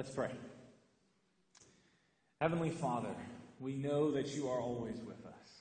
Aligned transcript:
Let's 0.00 0.14
pray. 0.14 0.30
Heavenly 2.40 2.70
Father, 2.70 3.14
we 3.60 3.74
know 3.74 4.12
that 4.12 4.34
you 4.34 4.48
are 4.48 4.58
always 4.58 4.96
with 4.96 5.26
us. 5.26 5.60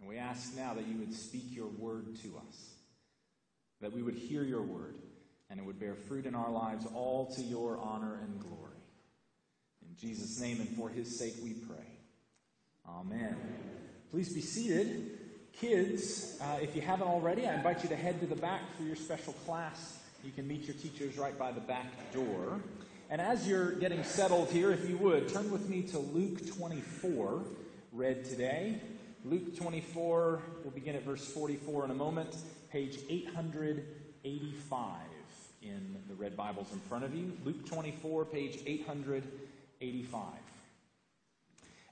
And 0.00 0.08
we 0.08 0.16
ask 0.16 0.56
now 0.56 0.72
that 0.72 0.86
you 0.86 0.96
would 0.96 1.12
speak 1.12 1.44
your 1.50 1.66
word 1.66 2.16
to 2.22 2.40
us, 2.48 2.70
that 3.82 3.92
we 3.92 4.02
would 4.02 4.14
hear 4.14 4.44
your 4.44 4.62
word, 4.62 4.96
and 5.50 5.60
it 5.60 5.66
would 5.66 5.78
bear 5.78 5.94
fruit 5.94 6.24
in 6.24 6.34
our 6.34 6.50
lives, 6.50 6.86
all 6.94 7.26
to 7.34 7.42
your 7.42 7.78
honor 7.80 8.18
and 8.22 8.40
glory. 8.40 8.80
In 9.82 9.94
Jesus' 10.00 10.40
name 10.40 10.60
and 10.60 10.70
for 10.70 10.88
his 10.88 11.18
sake 11.18 11.34
we 11.44 11.52
pray. 11.52 11.84
Amen. 12.88 13.36
Please 14.10 14.32
be 14.32 14.40
seated. 14.40 15.18
Kids, 15.52 16.38
uh, 16.40 16.60
if 16.62 16.74
you 16.74 16.80
haven't 16.80 17.08
already, 17.08 17.46
I 17.46 17.56
invite 17.56 17.82
you 17.82 17.90
to 17.90 17.96
head 17.96 18.20
to 18.20 18.26
the 18.26 18.36
back 18.36 18.62
for 18.78 18.84
your 18.84 18.96
special 18.96 19.34
class. 19.44 19.98
You 20.24 20.30
can 20.30 20.48
meet 20.48 20.62
your 20.62 20.76
teachers 20.76 21.18
right 21.18 21.38
by 21.38 21.52
the 21.52 21.60
back 21.60 22.10
door. 22.14 22.62
And 23.12 23.20
as 23.20 23.46
you're 23.46 23.72
getting 23.72 24.02
settled 24.04 24.48
here, 24.48 24.72
if 24.72 24.88
you 24.88 24.96
would, 24.96 25.28
turn 25.28 25.50
with 25.50 25.68
me 25.68 25.82
to 25.82 25.98
Luke 25.98 26.48
24, 26.56 27.44
read 27.92 28.24
today. 28.24 28.80
Luke 29.26 29.54
24, 29.54 30.40
we'll 30.64 30.70
begin 30.70 30.96
at 30.96 31.02
verse 31.02 31.22
44 31.30 31.84
in 31.84 31.90
a 31.90 31.94
moment, 31.94 32.34
page 32.70 32.96
885 33.10 34.96
in 35.60 35.98
the 36.08 36.14
red 36.14 36.38
Bibles 36.38 36.68
in 36.72 36.80
front 36.80 37.04
of 37.04 37.14
you. 37.14 37.36
Luke 37.44 37.66
24, 37.66 38.24
page 38.24 38.60
885. 38.64 40.22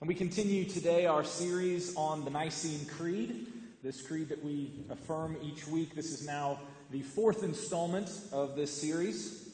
And 0.00 0.08
we 0.08 0.14
continue 0.14 0.64
today 0.64 1.04
our 1.04 1.24
series 1.24 1.94
on 1.96 2.24
the 2.24 2.30
Nicene 2.30 2.86
Creed, 2.86 3.46
this 3.82 4.00
creed 4.00 4.30
that 4.30 4.42
we 4.42 4.72
affirm 4.88 5.36
each 5.42 5.68
week. 5.68 5.94
This 5.94 6.12
is 6.18 6.26
now 6.26 6.60
the 6.90 7.02
fourth 7.02 7.42
installment 7.42 8.10
of 8.32 8.56
this 8.56 8.72
series. 8.72 9.49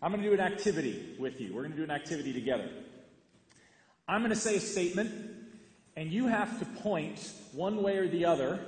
I'm 0.00 0.12
going 0.12 0.22
to 0.22 0.28
do 0.28 0.34
an 0.34 0.40
activity 0.40 1.16
with 1.18 1.40
you. 1.40 1.52
We're 1.52 1.62
going 1.62 1.72
to 1.72 1.78
do 1.78 1.84
an 1.84 1.90
activity 1.90 2.32
together. 2.32 2.68
I'm 4.06 4.20
going 4.20 4.30
to 4.30 4.36
say 4.36 4.56
a 4.56 4.60
statement, 4.60 5.12
and 5.96 6.10
you 6.10 6.28
have 6.28 6.58
to 6.60 6.64
point 6.82 7.32
one 7.52 7.82
way 7.82 7.96
or 7.96 8.06
the 8.06 8.24
other 8.24 8.60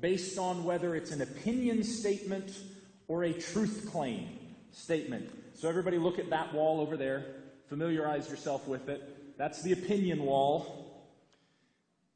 based 0.00 0.38
on 0.38 0.64
whether 0.64 0.94
it's 0.94 1.10
an 1.10 1.20
opinion 1.20 1.84
statement 1.84 2.58
or 3.06 3.24
a 3.24 3.32
truth 3.32 3.88
claim 3.90 4.28
statement. 4.72 5.30
So, 5.54 5.68
everybody, 5.68 5.98
look 5.98 6.18
at 6.18 6.30
that 6.30 6.54
wall 6.54 6.80
over 6.80 6.96
there. 6.96 7.26
Familiarize 7.68 8.30
yourself 8.30 8.66
with 8.66 8.88
it. 8.88 9.36
That's 9.36 9.62
the 9.62 9.72
opinion 9.72 10.22
wall. 10.22 11.04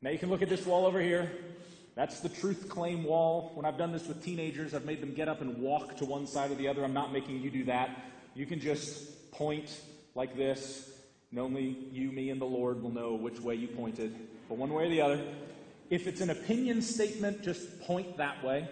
Now, 0.01 0.11
you 0.11 0.19
can 0.19 0.31
look 0.31 0.43
at 0.43 0.49
this 0.49 0.65
wall 0.65 0.87
over 0.87 1.01
here. 1.01 1.31
That's 1.95 2.21
the 2.21 2.31
truth 2.31 2.71
claim 2.71 3.05
wall. 3.05 3.53
When 3.55 3.67
I've 3.67 3.77
done 3.77 3.93
this 3.93 4.09
with 4.09 4.25
teenagers, 4.25 4.73
I've 4.73 4.87
made 4.87 5.03
them 5.03 5.13
get 5.13 5.29
up 5.29 5.43
and 5.43 5.59
walk 5.59 5.97
to 5.99 6.07
one 6.07 6.27
side 6.27 6.51
or 6.51 6.55
the 6.55 6.69
other. 6.69 6.83
I'm 6.85 6.95
not 6.95 7.13
making 7.13 7.43
you 7.43 7.51
do 7.51 7.65
that. 7.65 7.91
You 8.35 8.47
can 8.47 8.61
just 8.61 9.31
point 9.33 9.81
like 10.15 10.37
this, 10.37 10.91
and 11.31 11.41
only 11.41 11.77
you, 11.93 12.11
me, 12.13 12.31
and 12.31 12.41
the 12.41 12.47
Lord 12.47 12.83
will 12.83 12.93
know 12.93 13.15
which 13.15 13.41
way 13.41 13.55
you 13.55 13.69
pointed, 13.69 14.15
but 14.49 14.59
one 14.59 14.73
way 14.73 14.87
or 14.87 14.89
the 14.89 15.01
other. 15.01 15.25
If 15.91 16.07
it's 16.07 16.21
an 16.21 16.31
opinion 16.31 16.81
statement, 16.81 17.43
just 17.43 17.81
point 17.83 18.17
that 18.17 18.43
way. 18.43 18.69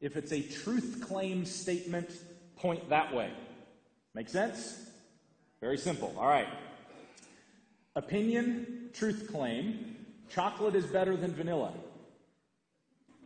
If 0.00 0.16
it's 0.16 0.32
a 0.32 0.40
truth 0.40 1.04
claim 1.06 1.44
statement, 1.44 2.10
point 2.56 2.88
that 2.88 3.14
way. 3.14 3.30
Make 4.14 4.28
sense? 4.28 4.86
Very 5.60 5.76
simple. 5.76 6.14
All 6.18 6.26
right. 6.26 6.48
Opinion, 7.94 8.90
truth 8.92 9.28
claim. 9.30 9.96
Chocolate 10.30 10.74
is 10.74 10.86
better 10.86 11.16
than 11.16 11.34
vanilla. 11.34 11.72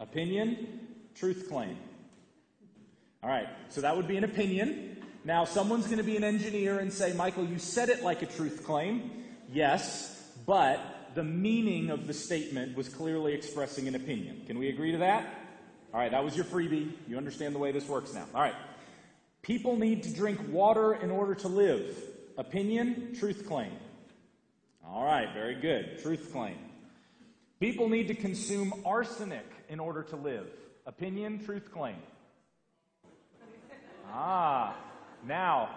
Opinion, 0.01 0.81
truth 1.15 1.49
claim. 1.49 1.77
All 3.23 3.31
right. 3.31 3.49
So 3.69 3.81
that 3.81 3.97
would 3.97 4.09
be 4.09 4.17
an 4.17 4.25
opinion. 4.25 5.00
Now, 5.25 5.45
someone's 5.45 5.87
going 5.87 5.99
to 5.99 6.05
be 6.05 6.17
an 6.17 6.25
engineer 6.25 6.79
and 6.79 6.93
say, 6.93 7.13
Michael, 7.13 7.45
you 7.45 7.59
said 7.59 7.91
it 7.91 8.03
like 8.03 8.23
a 8.23 8.27
truth 8.27 8.65
claim. 8.65 9.11
Yes, 9.53 10.31
but 10.47 10.81
the 11.15 11.25
meaning 11.25 11.91
of 11.91 12.07
the 12.07 12.15
statement 12.15 12.77
was 12.77 12.89
clearly 12.89 13.35
expressing 13.35 13.87
an 13.89 13.95
opinion. 13.95 14.43
Can 14.47 14.59
we 14.59 14.69
agree 14.69 14.93
to 14.93 14.99
that? 14.99 15.27
All 15.93 16.01
right, 16.01 16.11
that 16.11 16.25
was 16.25 16.37
your 16.37 16.45
freebie. 16.45 16.93
You 17.09 17.17
understand 17.17 17.55
the 17.55 17.59
way 17.59 17.73
this 17.73 17.89
works 17.89 18.15
now. 18.15 18.27
All 18.35 18.41
right. 18.41 18.55
People 19.43 19.77
need 19.77 20.05
to 20.05 20.15
drink 20.15 20.39
water 20.51 20.95
in 20.95 21.11
order 21.11 21.35
to 21.37 21.49
live. 21.49 21.97
Opinion, 22.39 23.15
truth 23.19 23.47
claim. 23.47 23.73
All 24.87 25.05
right, 25.05 25.33
very 25.35 25.55
good. 25.55 26.01
Truth 26.03 26.33
claim. 26.33 26.57
People 27.59 27.89
need 27.89 28.09
to 28.09 28.15
consume 28.15 28.73
arsenic 28.85 29.47
in 29.69 29.81
order 29.81 30.03
to 30.05 30.17
live. 30.17 30.47
Opinion, 30.87 31.45
truth 31.45 31.71
claim. 31.73 31.97
Ah, 34.13 34.77
now, 35.27 35.71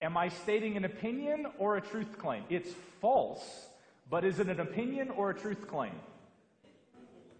am 0.00 0.16
I 0.16 0.28
stating 0.28 0.76
an 0.76 0.84
opinion 0.84 1.46
or 1.58 1.76
a 1.76 1.80
truth 1.80 2.18
claim? 2.18 2.44
It's 2.48 2.70
false, 3.00 3.66
but 4.10 4.24
is 4.24 4.40
it 4.40 4.48
an 4.48 4.60
opinion 4.60 5.10
or 5.10 5.30
a 5.30 5.34
truth 5.34 5.66
claim? 5.68 5.92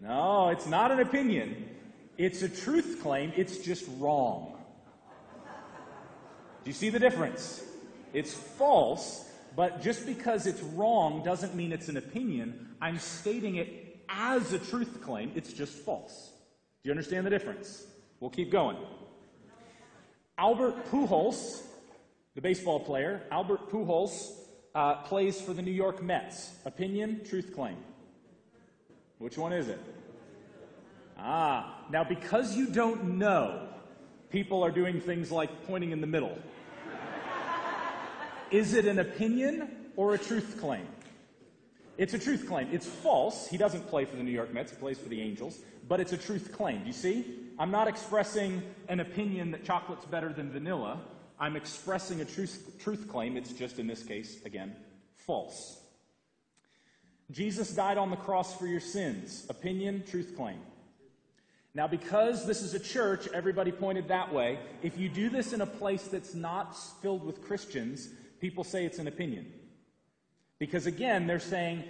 No, 0.01 0.49
it's 0.49 0.67
not 0.67 0.91
an 0.91 0.99
opinion. 0.99 1.69
It's 2.17 2.41
a 2.41 2.49
truth 2.49 2.99
claim. 3.01 3.33
It's 3.35 3.57
just 3.59 3.85
wrong. 3.97 4.57
Do 6.63 6.69
you 6.69 6.73
see 6.73 6.89
the 6.89 6.99
difference? 6.99 7.63
It's 8.13 8.33
false, 8.33 9.29
but 9.55 9.81
just 9.81 10.05
because 10.05 10.47
it's 10.47 10.61
wrong 10.61 11.23
doesn't 11.23 11.55
mean 11.55 11.71
it's 11.71 11.89
an 11.89 11.97
opinion. 11.97 12.75
I'm 12.81 12.97
stating 12.97 13.55
it 13.55 14.01
as 14.09 14.53
a 14.53 14.59
truth 14.59 15.01
claim. 15.01 15.31
It's 15.35 15.53
just 15.53 15.73
false. 15.73 16.31
Do 16.83 16.87
you 16.87 16.91
understand 16.91 17.25
the 17.25 17.29
difference? 17.29 17.85
We'll 18.19 18.31
keep 18.31 18.51
going. 18.51 18.77
Albert 20.39 20.89
Pujols, 20.89 21.63
the 22.33 22.39
baseball 22.39 22.79
player, 22.79 23.21
Albert 23.29 23.69
Pujols, 23.69 24.31
uh, 24.73 24.95
plays 25.03 25.41
for 25.41 25.51
the 25.51 25.61
New 25.61 25.73
York 25.85 26.01
Mets. 26.01 26.53
Opinion, 26.63 27.19
truth 27.27 27.53
claim. 27.53 27.75
Which 29.17 29.37
one 29.37 29.51
is 29.51 29.67
it? 29.67 29.81
Ah, 31.17 31.83
now 31.91 32.05
because 32.05 32.55
you 32.55 32.67
don't 32.67 33.17
know, 33.17 33.67
people 34.29 34.63
are 34.63 34.71
doing 34.71 35.01
things 35.01 35.29
like 35.29 35.67
pointing 35.67 35.91
in 35.91 35.99
the 35.99 36.07
middle. 36.07 36.39
is 38.49 38.75
it 38.75 38.85
an 38.85 38.99
opinion 38.99 39.89
or 39.97 40.13
a 40.13 40.17
truth 40.17 40.55
claim? 40.57 40.87
It's 41.99 42.13
a 42.13 42.19
truth 42.19 42.47
claim. 42.47 42.69
It's 42.71 42.87
false. 42.87 43.49
He 43.49 43.57
doesn't 43.57 43.85
play 43.89 44.05
for 44.05 44.15
the 44.15 44.23
New 44.23 44.31
York 44.31 44.53
Mets, 44.53 44.71
he 44.71 44.77
plays 44.77 44.97
for 44.97 45.09
the 45.09 45.21
Angels, 45.21 45.59
but 45.89 45.99
it's 45.99 46.13
a 46.13 46.17
truth 46.17 46.53
claim. 46.53 46.79
Do 46.79 46.87
you 46.87 46.93
see? 46.93 47.25
I'm 47.59 47.71
not 47.71 47.89
expressing 47.89 48.63
an 48.87 49.01
opinion 49.01 49.51
that 49.51 49.65
chocolate's 49.65 50.05
better 50.05 50.31
than 50.31 50.49
vanilla. 50.49 51.01
I'm 51.41 51.57
expressing 51.57 52.21
a 52.21 52.25
truth, 52.25 52.77
truth 52.79 53.09
claim. 53.09 53.35
It's 53.35 53.51
just, 53.51 53.79
in 53.79 53.87
this 53.87 54.01
case, 54.01 54.37
again, 54.45 54.77
false. 55.13 55.81
Jesus 57.31 57.75
died 57.75 57.97
on 57.97 58.11
the 58.11 58.15
cross 58.15 58.55
for 58.55 58.65
your 58.65 58.79
sins. 58.79 59.45
Opinion, 59.49 60.03
truth 60.09 60.37
claim. 60.37 60.59
Now, 61.73 61.87
because 61.87 62.47
this 62.47 62.61
is 62.61 62.73
a 62.73 62.79
church, 62.79 63.27
everybody 63.33 63.73
pointed 63.73 64.07
that 64.07 64.33
way. 64.33 64.57
If 64.81 64.97
you 64.97 65.09
do 65.09 65.29
this 65.29 65.51
in 65.51 65.59
a 65.59 65.65
place 65.65 66.03
that's 66.03 66.33
not 66.33 66.77
filled 67.01 67.25
with 67.25 67.41
Christians, 67.41 68.07
people 68.39 68.63
say 68.63 68.85
it's 68.85 68.99
an 68.99 69.07
opinion. 69.07 69.51
Because 70.59 70.85
again, 70.85 71.25
they're 71.25 71.39
saying, 71.39 71.83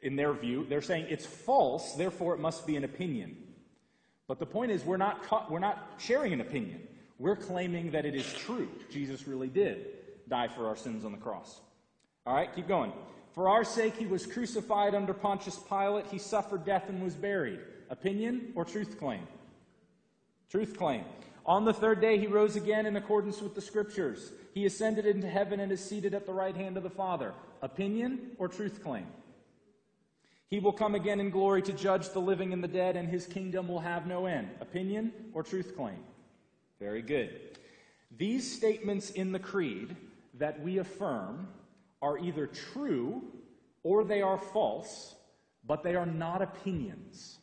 in 0.00 0.16
their 0.16 0.32
view, 0.32 0.66
they're 0.68 0.82
saying 0.82 1.06
it's 1.08 1.26
false, 1.26 1.92
therefore 1.94 2.34
it 2.34 2.40
must 2.40 2.66
be 2.66 2.76
an 2.76 2.84
opinion. 2.84 3.36
But 4.26 4.38
the 4.38 4.46
point 4.46 4.72
is, 4.72 4.84
we're 4.84 4.96
not, 4.96 5.24
ta- 5.24 5.46
we're 5.50 5.58
not 5.58 5.92
sharing 5.98 6.32
an 6.32 6.40
opinion. 6.40 6.80
We're 7.18 7.36
claiming 7.36 7.90
that 7.92 8.06
it 8.06 8.14
is 8.14 8.32
true. 8.32 8.68
Jesus 8.90 9.28
really 9.28 9.48
did 9.48 9.86
die 10.28 10.48
for 10.48 10.66
our 10.66 10.76
sins 10.76 11.04
on 11.04 11.12
the 11.12 11.18
cross. 11.18 11.60
All 12.26 12.34
right, 12.34 12.52
keep 12.54 12.66
going. 12.66 12.92
For 13.32 13.48
our 13.48 13.64
sake, 13.64 13.96
he 13.96 14.06
was 14.06 14.26
crucified 14.26 14.94
under 14.94 15.12
Pontius 15.12 15.58
Pilate. 15.68 16.06
He 16.06 16.18
suffered 16.18 16.64
death 16.64 16.88
and 16.88 17.02
was 17.02 17.14
buried. 17.14 17.60
Opinion 17.90 18.52
or 18.54 18.64
truth 18.64 18.98
claim? 18.98 19.26
Truth 20.50 20.76
claim. 20.76 21.04
On 21.44 21.64
the 21.64 21.74
third 21.74 22.00
day, 22.00 22.18
he 22.18 22.26
rose 22.26 22.56
again 22.56 22.86
in 22.86 22.96
accordance 22.96 23.40
with 23.40 23.54
the 23.54 23.60
scriptures. 23.60 24.32
He 24.54 24.66
ascended 24.66 25.06
into 25.06 25.28
heaven 25.28 25.60
and 25.60 25.72
is 25.72 25.84
seated 25.84 26.14
at 26.14 26.26
the 26.26 26.32
right 26.32 26.54
hand 26.54 26.76
of 26.76 26.82
the 26.82 26.90
Father. 26.90 27.32
Opinion 27.62 28.32
or 28.38 28.48
truth 28.48 28.82
claim? 28.82 29.06
He 30.48 30.60
will 30.60 30.72
come 30.72 30.94
again 30.94 31.18
in 31.18 31.30
glory 31.30 31.62
to 31.62 31.72
judge 31.72 32.10
the 32.10 32.20
living 32.20 32.52
and 32.52 32.62
the 32.62 32.68
dead, 32.68 32.96
and 32.96 33.08
his 33.08 33.26
kingdom 33.26 33.68
will 33.68 33.80
have 33.80 34.06
no 34.06 34.26
end. 34.26 34.50
Opinion 34.60 35.12
or 35.32 35.42
truth 35.42 35.74
claim? 35.74 36.04
Very 36.78 37.02
good. 37.02 37.58
These 38.18 38.54
statements 38.54 39.10
in 39.10 39.32
the 39.32 39.38
Creed 39.38 39.96
that 40.34 40.60
we 40.60 40.78
affirm 40.78 41.48
are 42.02 42.18
either 42.18 42.46
true 42.46 43.22
or 43.82 44.04
they 44.04 44.20
are 44.20 44.38
false, 44.38 45.14
but 45.66 45.82
they 45.82 45.94
are 45.94 46.06
not 46.06 46.42
opinions. 46.42 47.38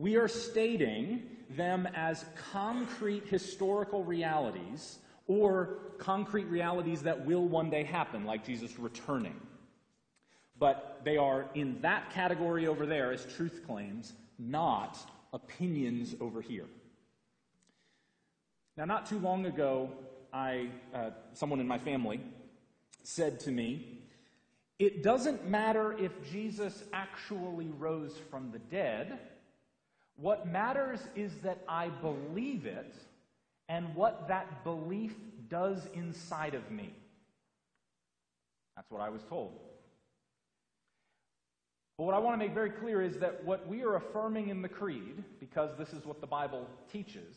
We 0.00 0.16
are 0.16 0.28
stating 0.28 1.22
them 1.50 1.86
as 1.94 2.24
concrete 2.52 3.26
historical 3.26 4.04
realities 4.04 4.98
or 5.26 5.78
concrete 5.98 6.46
realities 6.46 7.02
that 7.02 7.26
will 7.26 7.46
one 7.46 7.70
day 7.70 7.84
happen, 7.84 8.24
like 8.24 8.44
Jesus 8.44 8.78
returning 8.78 9.38
but 10.60 11.00
they 11.04 11.16
are 11.16 11.46
in 11.54 11.80
that 11.80 12.10
category 12.10 12.68
over 12.68 12.86
there 12.86 13.10
as 13.10 13.24
truth 13.34 13.62
claims, 13.66 14.12
not 14.38 14.98
opinions 15.32 16.14
over 16.20 16.42
here. 16.42 16.66
Now, 18.76 18.84
not 18.84 19.06
too 19.06 19.18
long 19.18 19.46
ago, 19.46 19.90
I, 20.32 20.68
uh, 20.94 21.10
someone 21.32 21.60
in 21.60 21.66
my 21.66 21.78
family 21.78 22.20
said 23.02 23.40
to 23.40 23.50
me, 23.50 23.98
It 24.78 25.02
doesn't 25.02 25.48
matter 25.48 25.96
if 25.98 26.12
Jesus 26.30 26.84
actually 26.92 27.68
rose 27.78 28.16
from 28.30 28.50
the 28.52 28.58
dead. 28.58 29.18
What 30.20 30.46
matters 30.46 31.00
is 31.16 31.32
that 31.42 31.62
I 31.66 31.88
believe 31.88 32.66
it 32.66 32.94
and 33.68 33.94
what 33.94 34.28
that 34.28 34.64
belief 34.64 35.14
does 35.48 35.88
inside 35.94 36.54
of 36.54 36.70
me. 36.70 36.92
That's 38.76 38.90
what 38.90 39.00
I 39.00 39.08
was 39.08 39.22
told. 39.28 39.52
But 41.96 42.04
what 42.04 42.14
I 42.14 42.18
want 42.18 42.38
to 42.38 42.46
make 42.46 42.54
very 42.54 42.70
clear 42.70 43.00
is 43.02 43.18
that 43.18 43.44
what 43.44 43.66
we 43.66 43.82
are 43.82 43.96
affirming 43.96 44.48
in 44.48 44.62
the 44.62 44.68
Creed, 44.68 45.22
because 45.38 45.70
this 45.78 45.92
is 45.92 46.04
what 46.04 46.20
the 46.20 46.26
Bible 46.26 46.66
teaches, 46.92 47.36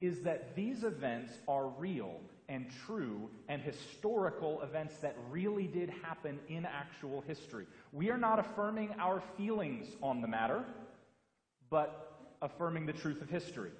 is 0.00 0.22
that 0.22 0.56
these 0.56 0.84
events 0.84 1.32
are 1.48 1.68
real 1.68 2.20
and 2.48 2.66
true 2.86 3.28
and 3.48 3.60
historical 3.60 4.62
events 4.62 4.96
that 5.02 5.16
really 5.30 5.66
did 5.66 5.90
happen 6.02 6.38
in 6.48 6.64
actual 6.64 7.22
history. 7.26 7.66
We 7.92 8.10
are 8.10 8.18
not 8.18 8.38
affirming 8.38 8.94
our 8.98 9.22
feelings 9.36 9.86
on 10.02 10.20
the 10.20 10.28
matter, 10.28 10.64
but 11.70 12.34
affirming 12.42 12.86
the 12.86 12.92
truth 12.92 13.22
of 13.22 13.30
history. 13.30 13.70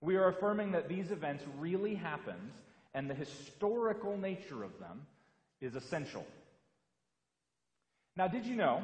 We 0.00 0.16
are 0.16 0.28
affirming 0.28 0.72
that 0.72 0.88
these 0.88 1.10
events 1.10 1.44
really 1.58 1.94
happened 1.94 2.52
and 2.94 3.10
the 3.10 3.14
historical 3.14 4.16
nature 4.16 4.62
of 4.64 4.78
them 4.78 5.06
is 5.60 5.74
essential. 5.74 6.24
Now, 8.16 8.28
did 8.28 8.46
you 8.46 8.56
know 8.56 8.82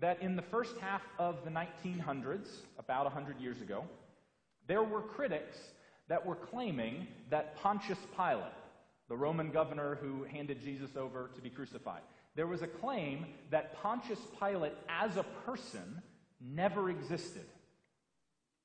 that 0.00 0.20
in 0.20 0.36
the 0.36 0.42
first 0.42 0.76
half 0.78 1.02
of 1.18 1.44
the 1.44 1.50
1900s, 1.50 2.48
about 2.78 3.04
100 3.04 3.40
years 3.40 3.60
ago, 3.62 3.84
there 4.66 4.82
were 4.82 5.00
critics 5.00 5.56
that 6.08 6.24
were 6.24 6.34
claiming 6.34 7.06
that 7.30 7.56
Pontius 7.56 7.98
Pilate, 8.16 8.44
the 9.08 9.16
Roman 9.16 9.50
governor 9.50 9.96
who 9.96 10.24
handed 10.24 10.60
Jesus 10.60 10.90
over 10.96 11.30
to 11.34 11.40
be 11.40 11.50
crucified, 11.50 12.02
there 12.34 12.46
was 12.46 12.62
a 12.62 12.66
claim 12.66 13.26
that 13.50 13.80
Pontius 13.82 14.20
Pilate 14.38 14.74
as 14.88 15.16
a 15.16 15.24
person 15.44 16.02
never 16.40 16.90
existed. 16.90 17.44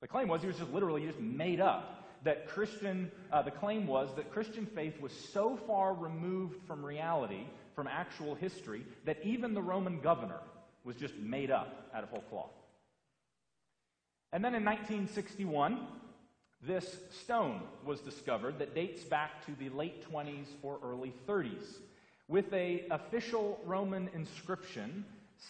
The 0.04 0.10
claim 0.10 0.28
was 0.28 0.42
he 0.42 0.48
was 0.48 0.58
just 0.58 0.74
literally 0.74 1.06
just 1.06 1.22
made 1.22 1.62
up. 1.62 2.04
That 2.26 2.50
Christian, 2.50 3.10
uh, 3.32 3.42
the 3.42 3.52
claim 3.52 3.88
was 3.88 4.14
that 4.18 4.34
Christian 4.34 4.66
faith 4.66 5.00
was 5.00 5.14
so 5.14 5.56
far 5.66 5.94
removed 5.94 6.58
from 6.68 6.86
reality, 6.86 7.46
from 7.74 7.88
actual 7.88 8.36
history, 8.36 8.86
that 9.06 9.18
even 9.24 9.54
the 9.54 9.62
Roman 9.62 10.02
governor 10.02 10.42
was 10.84 10.98
just 10.98 11.16
made 11.16 11.52
up 11.52 11.90
out 11.96 12.04
of 12.04 12.10
whole 12.10 12.24
cloth. 12.30 12.52
And 14.34 14.44
then 14.44 14.56
in 14.56 14.66
1961, 14.66 15.80
this 16.62 16.98
stone 17.22 17.62
was 17.86 18.02
discovered 18.02 18.60
that 18.60 18.76
dates 18.76 19.06
back 19.06 19.46
to 19.46 19.56
the 19.58 19.70
late 19.70 20.12
20s 20.12 20.48
or 20.64 20.80
early 20.84 21.14
30s 21.26 21.78
with 22.28 22.52
a 22.52 22.88
official 22.92 23.58
Roman 23.66 24.10
inscription 24.14 25.06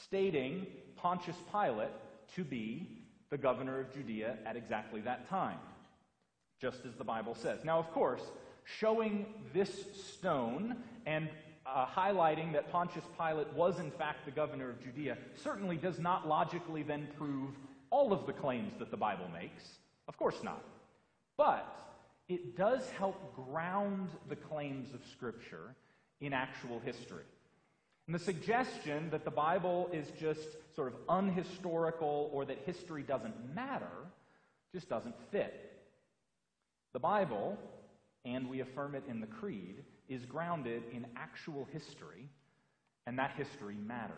stating 0.06 0.68
Pontius 0.96 1.38
Pilate 1.52 1.90
to 2.36 2.44
be 2.44 3.03
the 3.34 3.38
governor 3.40 3.80
of 3.80 3.92
Judea 3.92 4.38
at 4.46 4.56
exactly 4.56 5.02
that 5.02 5.28
time, 5.28 5.58
just 6.62 6.86
as 6.86 6.94
the 6.94 7.04
Bible 7.04 7.34
says. 7.34 7.66
Now, 7.66 7.80
of 7.80 7.92
course, 7.92 8.22
showing 8.64 9.26
this 9.56 9.86
stone 10.06 10.78
and 11.08 11.28
uh, 11.66 11.88
highlighting 11.88 12.54
that 12.54 12.72
Pontius 12.72 13.06
Pilate 13.18 13.52
was 13.54 13.80
in 13.80 13.90
fact 13.90 14.26
the 14.26 14.32
governor 14.32 14.70
of 14.70 14.80
Judea 14.84 15.18
certainly 15.36 15.78
does 15.78 15.98
not 15.98 16.28
logically 16.28 16.84
then 16.84 17.08
prove 17.18 17.50
all 17.90 18.14
of 18.14 18.28
the 18.28 18.34
claims 18.34 18.74
that 18.78 18.92
the 18.92 18.98
Bible 18.98 19.26
makes. 19.34 19.64
Of 20.08 20.16
course 20.16 20.44
not. 20.44 20.64
But 21.36 21.66
it 22.30 22.56
does 22.56 22.88
help 22.92 23.36
ground 23.36 24.10
the 24.30 24.36
claims 24.36 24.94
of 24.94 25.02
Scripture 25.12 25.74
in 26.22 26.34
actual 26.34 26.80
history. 26.86 27.26
And 28.08 28.16
the 28.16 28.20
suggestion 28.20 29.10
that 29.12 29.24
the 29.24 29.32
Bible 29.32 29.90
is 29.94 30.08
just 30.20 30.76
sort 30.76 30.94
of 30.94 31.08
unhistorical 31.08 32.30
or 32.34 32.46
that 32.46 32.60
history 32.66 33.04
doesn't 33.04 33.56
matter 33.56 33.88
just 34.74 34.90
doesn't 34.90 35.16
fit. 35.32 35.72
The 36.94 37.00
Bible, 37.00 37.58
and 38.26 38.50
we 38.50 38.60
affirm 38.60 38.96
it 38.96 39.04
in 39.08 39.22
the 39.22 39.28
Creed, 39.28 39.84
is 40.10 40.26
grounded 40.26 40.84
in 40.92 41.06
actual 41.16 41.68
history, 41.72 42.28
and 43.06 43.18
that 43.20 43.32
history 43.38 43.76
matters. 43.86 44.14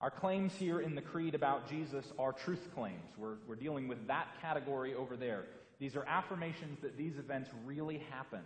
Our 0.00 0.10
claims 0.10 0.52
here 0.54 0.80
in 0.80 0.94
the 0.94 1.02
Creed 1.02 1.34
about 1.34 1.68
Jesus 1.68 2.06
are 2.18 2.32
truth 2.32 2.68
claims. 2.74 3.10
We're, 3.18 3.36
we're 3.46 3.56
dealing 3.56 3.88
with 3.88 4.06
that 4.06 4.28
category 4.40 4.94
over 4.94 5.16
there. 5.16 5.44
These 5.78 5.96
are 5.96 6.04
affirmations 6.06 6.78
that 6.82 6.96
these 6.96 7.18
events 7.18 7.50
really 7.66 8.02
happened. 8.10 8.42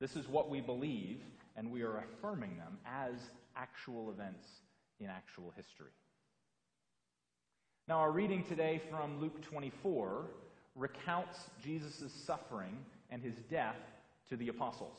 This 0.00 0.16
is 0.16 0.26
what 0.28 0.50
we 0.50 0.60
believe, 0.60 1.20
and 1.56 1.70
we 1.70 1.82
are 1.82 1.98
affirming 1.98 2.56
them 2.56 2.78
as 2.86 3.14
actual 3.56 4.10
events 4.10 4.46
in 5.00 5.06
actual 5.06 5.52
history. 5.56 5.92
Now, 7.88 7.98
our 7.98 8.12
reading 8.12 8.44
today 8.44 8.80
from 8.90 9.20
Luke 9.20 9.42
24 9.42 10.26
recounts 10.74 11.38
Jesus' 11.62 12.12
suffering 12.24 12.78
and 13.10 13.22
his 13.22 13.34
death 13.50 13.76
to 14.28 14.36
the 14.36 14.48
apostles. 14.48 14.96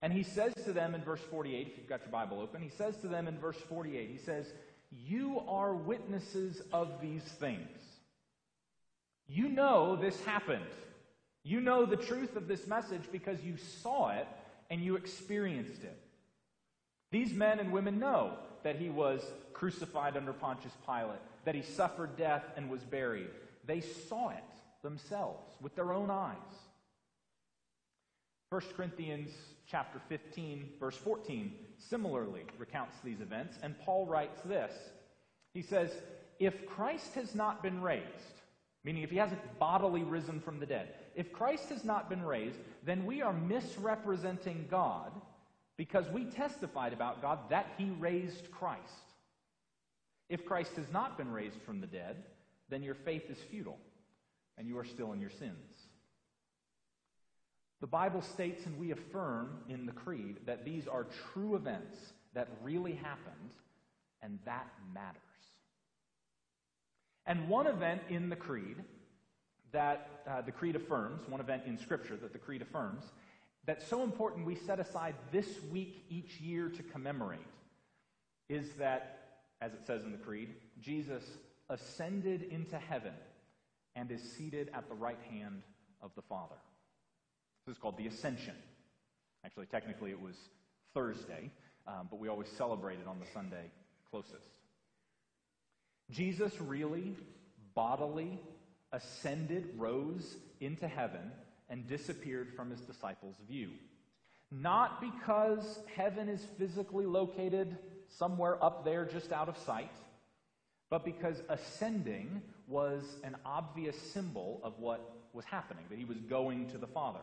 And 0.00 0.12
he 0.12 0.22
says 0.22 0.54
to 0.64 0.72
them 0.72 0.94
in 0.94 1.02
verse 1.02 1.20
48, 1.30 1.68
if 1.68 1.78
you've 1.78 1.88
got 1.88 2.00
your 2.00 2.10
Bible 2.10 2.40
open, 2.40 2.60
he 2.62 2.68
says 2.68 2.96
to 2.98 3.08
them 3.08 3.28
in 3.28 3.38
verse 3.38 3.58
48, 3.68 4.10
he 4.10 4.18
says, 4.18 4.52
You 4.90 5.42
are 5.46 5.74
witnesses 5.74 6.62
of 6.72 7.00
these 7.00 7.22
things. 7.22 7.78
You 9.28 9.48
know 9.48 9.96
this 9.96 10.22
happened. 10.24 10.64
You 11.44 11.60
know 11.60 11.84
the 11.84 11.96
truth 11.96 12.36
of 12.36 12.48
this 12.48 12.66
message 12.66 13.02
because 13.10 13.42
you 13.42 13.56
saw 13.56 14.10
it 14.10 14.28
and 14.70 14.82
you 14.82 14.96
experienced 14.96 15.82
it. 15.82 15.98
These 17.10 17.34
men 17.34 17.60
and 17.60 17.72
women 17.72 17.98
know 17.98 18.34
that 18.62 18.76
he 18.76 18.88
was 18.88 19.22
crucified 19.52 20.16
under 20.16 20.32
Pontius 20.32 20.72
Pilate, 20.86 21.20
that 21.44 21.54
he 21.54 21.62
suffered 21.62 22.16
death 22.16 22.44
and 22.56 22.70
was 22.70 22.82
buried. 22.82 23.30
They 23.66 23.80
saw 23.80 24.30
it 24.30 24.44
themselves 24.82 25.54
with 25.60 25.74
their 25.74 25.92
own 25.92 26.10
eyes. 26.10 26.36
1 28.50 28.60
Corinthians 28.76 29.30
chapter 29.66 29.98
15 30.08 30.74
verse 30.78 30.96
14 30.96 31.54
similarly 31.78 32.42
recounts 32.58 32.96
these 33.02 33.20
events 33.20 33.56
and 33.62 33.78
Paul 33.78 34.06
writes 34.06 34.42
this. 34.42 34.72
He 35.54 35.62
says, 35.62 35.90
"If 36.38 36.66
Christ 36.66 37.14
has 37.14 37.34
not 37.34 37.62
been 37.62 37.80
raised, 37.80 38.42
meaning 38.84 39.02
if 39.02 39.10
he 39.10 39.16
hasn't 39.16 39.58
bodily 39.58 40.02
risen 40.02 40.40
from 40.40 40.60
the 40.60 40.66
dead, 40.66 40.94
if 41.14 41.32
Christ 41.32 41.68
has 41.68 41.84
not 41.84 42.08
been 42.08 42.22
raised, 42.22 42.58
then 42.84 43.06
we 43.06 43.22
are 43.22 43.32
misrepresenting 43.32 44.66
God 44.70 45.12
because 45.76 46.08
we 46.10 46.24
testified 46.24 46.92
about 46.92 47.22
God 47.22 47.38
that 47.50 47.66
he 47.78 47.90
raised 47.90 48.50
Christ. 48.50 48.80
If 50.28 50.44
Christ 50.44 50.72
has 50.76 50.90
not 50.90 51.18
been 51.18 51.30
raised 51.30 51.60
from 51.62 51.80
the 51.80 51.86
dead, 51.86 52.24
then 52.68 52.82
your 52.82 52.94
faith 52.94 53.28
is 53.28 53.38
futile 53.50 53.78
and 54.56 54.68
you 54.68 54.78
are 54.78 54.84
still 54.84 55.12
in 55.12 55.20
your 55.20 55.30
sins." 55.30 55.88
The 57.80 57.86
Bible 57.88 58.22
states, 58.22 58.64
and 58.64 58.78
we 58.78 58.92
affirm 58.92 59.64
in 59.68 59.86
the 59.86 59.92
Creed, 59.92 60.46
that 60.46 60.64
these 60.64 60.86
are 60.86 61.04
true 61.32 61.56
events 61.56 62.12
that 62.32 62.48
really 62.62 62.94
happened, 62.94 63.50
and 64.22 64.38
that 64.44 64.72
matters. 64.92 65.20
And 67.26 67.48
one 67.48 67.66
event 67.66 68.02
in 68.08 68.28
the 68.28 68.36
Creed 68.36 68.84
that 69.72 70.22
uh, 70.28 70.40
the 70.42 70.52
Creed 70.52 70.76
affirms, 70.76 71.28
one 71.28 71.40
event 71.40 71.62
in 71.66 71.78
Scripture 71.78 72.16
that 72.16 72.32
the 72.32 72.38
Creed 72.38 72.62
affirms, 72.62 73.04
that's 73.64 73.86
so 73.86 74.02
important 74.02 74.46
we 74.46 74.56
set 74.56 74.80
aside 74.80 75.14
this 75.30 75.46
week 75.70 76.04
each 76.08 76.40
year 76.40 76.68
to 76.68 76.82
commemorate, 76.82 77.40
is 78.48 78.72
that, 78.72 79.40
as 79.60 79.72
it 79.72 79.86
says 79.86 80.04
in 80.04 80.12
the 80.12 80.18
Creed, 80.18 80.54
Jesus 80.80 81.22
ascended 81.68 82.42
into 82.42 82.76
heaven 82.76 83.14
and 83.94 84.10
is 84.10 84.22
seated 84.36 84.70
at 84.74 84.88
the 84.88 84.94
right 84.94 85.18
hand 85.30 85.62
of 86.02 86.10
the 86.16 86.22
Father. 86.22 86.56
This 87.66 87.76
is 87.76 87.80
called 87.80 87.96
the 87.96 88.08
Ascension. 88.08 88.56
Actually, 89.44 89.66
technically, 89.66 90.10
it 90.10 90.20
was 90.20 90.34
Thursday, 90.94 91.50
um, 91.86 92.08
but 92.10 92.18
we 92.18 92.28
always 92.28 92.48
celebrate 92.48 92.98
it 92.98 93.06
on 93.06 93.18
the 93.20 93.26
Sunday 93.32 93.70
closest. 94.10 94.48
Jesus 96.10 96.60
really, 96.60 97.16
bodily, 97.74 98.38
ascended, 98.92 99.70
rose 99.76 100.36
into 100.60 100.86
heaven, 100.86 101.32
and 101.68 101.88
disappeared 101.88 102.52
from 102.54 102.70
his 102.70 102.80
disciples' 102.80 103.36
view. 103.48 103.70
Not 104.50 105.00
because 105.00 105.80
heaven 105.96 106.28
is 106.28 106.44
physically 106.58 107.06
located 107.06 107.78
somewhere 108.08 108.62
up 108.62 108.84
there 108.84 109.06
just 109.06 109.32
out 109.32 109.48
of 109.48 109.56
sight, 109.56 109.92
but 110.90 111.04
because 111.04 111.40
ascending 111.48 112.42
was 112.68 113.02
an 113.24 113.36
obvious 113.46 113.96
symbol 114.12 114.60
of 114.62 114.78
what 114.78 115.00
was 115.32 115.46
happening, 115.46 115.84
that 115.88 115.98
he 115.98 116.04
was 116.04 116.18
going 116.18 116.68
to 116.70 116.78
the 116.78 116.86
Father. 116.86 117.20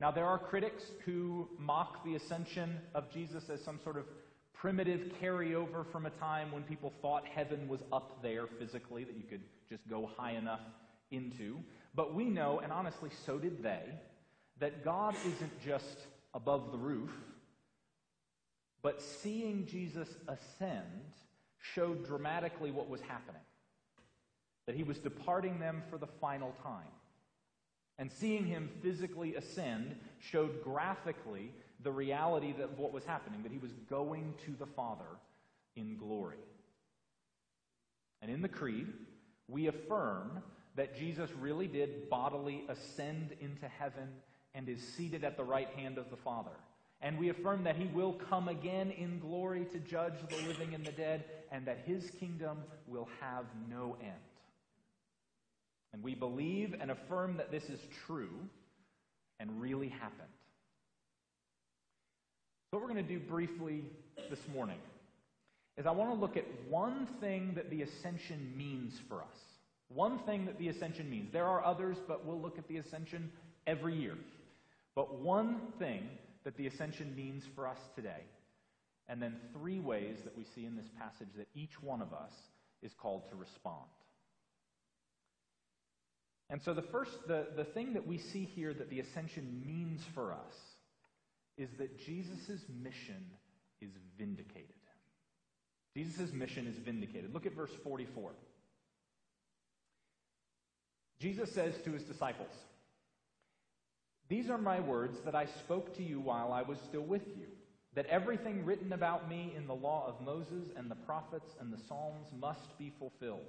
Now, 0.00 0.10
there 0.10 0.26
are 0.26 0.38
critics 0.38 0.84
who 1.04 1.48
mock 1.58 2.04
the 2.04 2.14
ascension 2.14 2.78
of 2.94 3.10
Jesus 3.10 3.48
as 3.50 3.62
some 3.62 3.78
sort 3.82 3.96
of 3.96 4.04
primitive 4.60 5.10
carryover 5.22 5.90
from 5.90 6.04
a 6.04 6.10
time 6.10 6.52
when 6.52 6.62
people 6.62 6.92
thought 7.00 7.24
heaven 7.26 7.66
was 7.66 7.80
up 7.92 8.22
there 8.22 8.46
physically, 8.46 9.04
that 9.04 9.16
you 9.16 9.22
could 9.22 9.40
just 9.70 9.88
go 9.88 10.10
high 10.18 10.32
enough 10.32 10.60
into, 11.10 11.58
but 11.94 12.14
we 12.14 12.24
know, 12.24 12.60
and 12.60 12.70
honestly, 12.70 13.08
so 13.24 13.38
did 13.38 13.62
they, 13.62 13.82
that 14.58 14.84
God 14.84 15.14
isn't 15.26 15.64
just 15.64 16.00
above 16.34 16.72
the 16.72 16.78
roof, 16.78 17.10
but 18.82 19.00
seeing 19.00 19.66
Jesus 19.66 20.08
ascend 20.28 20.84
showed 21.58 22.06
dramatically 22.06 22.70
what 22.70 22.88
was 22.88 23.00
happening. 23.00 23.40
That 24.66 24.76
he 24.76 24.82
was 24.82 24.98
departing 24.98 25.58
them 25.58 25.82
for 25.90 25.96
the 25.96 26.06
final 26.06 26.54
time. 26.62 26.92
And 27.98 28.10
seeing 28.12 28.46
him 28.46 28.70
physically 28.82 29.34
ascend 29.34 29.96
showed 30.20 30.62
graphically 30.62 31.50
the 31.82 31.90
reality 31.90 32.54
of 32.62 32.78
what 32.78 32.92
was 32.92 33.04
happening, 33.04 33.42
that 33.42 33.52
he 33.52 33.58
was 33.58 33.72
going 33.88 34.34
to 34.44 34.52
the 34.58 34.66
Father 34.66 35.04
in 35.76 35.96
glory. 35.96 36.36
And 38.22 38.30
in 38.30 38.42
the 38.42 38.48
Creed, 38.48 38.86
we 39.48 39.66
affirm 39.66 40.42
that 40.76 40.96
Jesus 40.96 41.30
really 41.40 41.66
did 41.66 42.08
bodily 42.10 42.64
ascend 42.68 43.34
into 43.40 43.66
heaven 43.66 44.08
and 44.54 44.68
is 44.68 44.80
seated 44.96 45.24
at 45.24 45.36
the 45.36 45.44
right 45.44 45.68
hand 45.76 45.98
of 45.98 46.10
the 46.10 46.16
Father. 46.16 46.50
And 47.00 47.18
we 47.18 47.30
affirm 47.30 47.64
that 47.64 47.76
he 47.76 47.86
will 47.86 48.12
come 48.12 48.48
again 48.48 48.90
in 48.90 49.20
glory 49.20 49.64
to 49.72 49.78
judge 49.78 50.14
the 50.28 50.36
living 50.48 50.74
and 50.74 50.84
the 50.84 50.92
dead, 50.92 51.24
and 51.50 51.66
that 51.66 51.78
his 51.86 52.10
kingdom 52.10 52.58
will 52.86 53.08
have 53.20 53.46
no 53.70 53.96
end. 54.02 54.12
And 55.92 56.02
we 56.02 56.14
believe 56.14 56.74
and 56.78 56.90
affirm 56.90 57.38
that 57.38 57.50
this 57.50 57.64
is 57.64 57.80
true 58.06 58.48
and 59.40 59.60
really 59.60 59.88
happened. 59.88 60.28
What 62.70 62.82
we're 62.82 62.88
going 62.88 63.04
to 63.04 63.18
do 63.18 63.18
briefly 63.18 63.82
this 64.30 64.38
morning 64.54 64.78
is 65.76 65.86
I 65.86 65.90
want 65.90 66.10
to 66.10 66.14
look 66.14 66.36
at 66.36 66.44
one 66.68 67.08
thing 67.20 67.54
that 67.56 67.68
the 67.68 67.82
ascension 67.82 68.52
means 68.56 68.92
for 69.08 69.16
us. 69.16 69.38
One 69.88 70.20
thing 70.20 70.46
that 70.46 70.56
the 70.56 70.68
ascension 70.68 71.10
means. 71.10 71.32
There 71.32 71.46
are 71.46 71.64
others, 71.64 71.96
but 72.06 72.24
we'll 72.24 72.40
look 72.40 72.58
at 72.58 72.68
the 72.68 72.76
ascension 72.76 73.32
every 73.66 73.96
year. 73.96 74.14
But 74.94 75.18
one 75.18 75.58
thing 75.80 76.10
that 76.44 76.56
the 76.56 76.68
ascension 76.68 77.12
means 77.16 77.42
for 77.56 77.66
us 77.66 77.78
today. 77.96 78.22
And 79.08 79.20
then 79.20 79.34
three 79.52 79.80
ways 79.80 80.18
that 80.22 80.38
we 80.38 80.46
see 80.54 80.64
in 80.64 80.76
this 80.76 80.88
passage 80.96 81.34
that 81.38 81.48
each 81.56 81.82
one 81.82 82.00
of 82.00 82.12
us 82.12 82.32
is 82.84 82.92
called 83.02 83.28
to 83.30 83.36
respond. 83.36 83.88
And 86.48 86.62
so 86.62 86.72
the 86.72 86.82
first, 86.82 87.10
the, 87.26 87.48
the 87.56 87.64
thing 87.64 87.94
that 87.94 88.06
we 88.06 88.18
see 88.18 88.44
here 88.44 88.72
that 88.72 88.90
the 88.90 89.00
ascension 89.00 89.60
means 89.66 90.02
for 90.14 90.32
us 90.32 90.54
is 91.60 91.70
that 91.78 91.98
Jesus' 91.98 92.64
mission 92.82 93.30
is 93.80 93.90
vindicated. 94.18 94.74
Jesus' 95.94 96.32
mission 96.32 96.66
is 96.66 96.76
vindicated. 96.76 97.34
Look 97.34 97.46
at 97.46 97.54
verse 97.54 97.72
44. 97.84 98.30
Jesus 101.18 101.52
says 101.52 101.74
to 101.84 101.92
his 101.92 102.02
disciples, 102.04 102.52
These 104.28 104.48
are 104.48 104.58
my 104.58 104.80
words 104.80 105.20
that 105.24 105.34
I 105.34 105.46
spoke 105.46 105.94
to 105.96 106.02
you 106.02 106.20
while 106.20 106.52
I 106.52 106.62
was 106.62 106.78
still 106.78 107.02
with 107.02 107.26
you, 107.36 107.46
that 107.94 108.06
everything 108.06 108.64
written 108.64 108.92
about 108.92 109.28
me 109.28 109.52
in 109.56 109.66
the 109.66 109.74
law 109.74 110.06
of 110.06 110.24
Moses 110.24 110.68
and 110.76 110.90
the 110.90 110.94
prophets 110.94 111.50
and 111.60 111.72
the 111.72 111.82
Psalms 111.88 112.28
must 112.40 112.78
be 112.78 112.92
fulfilled. 112.98 113.40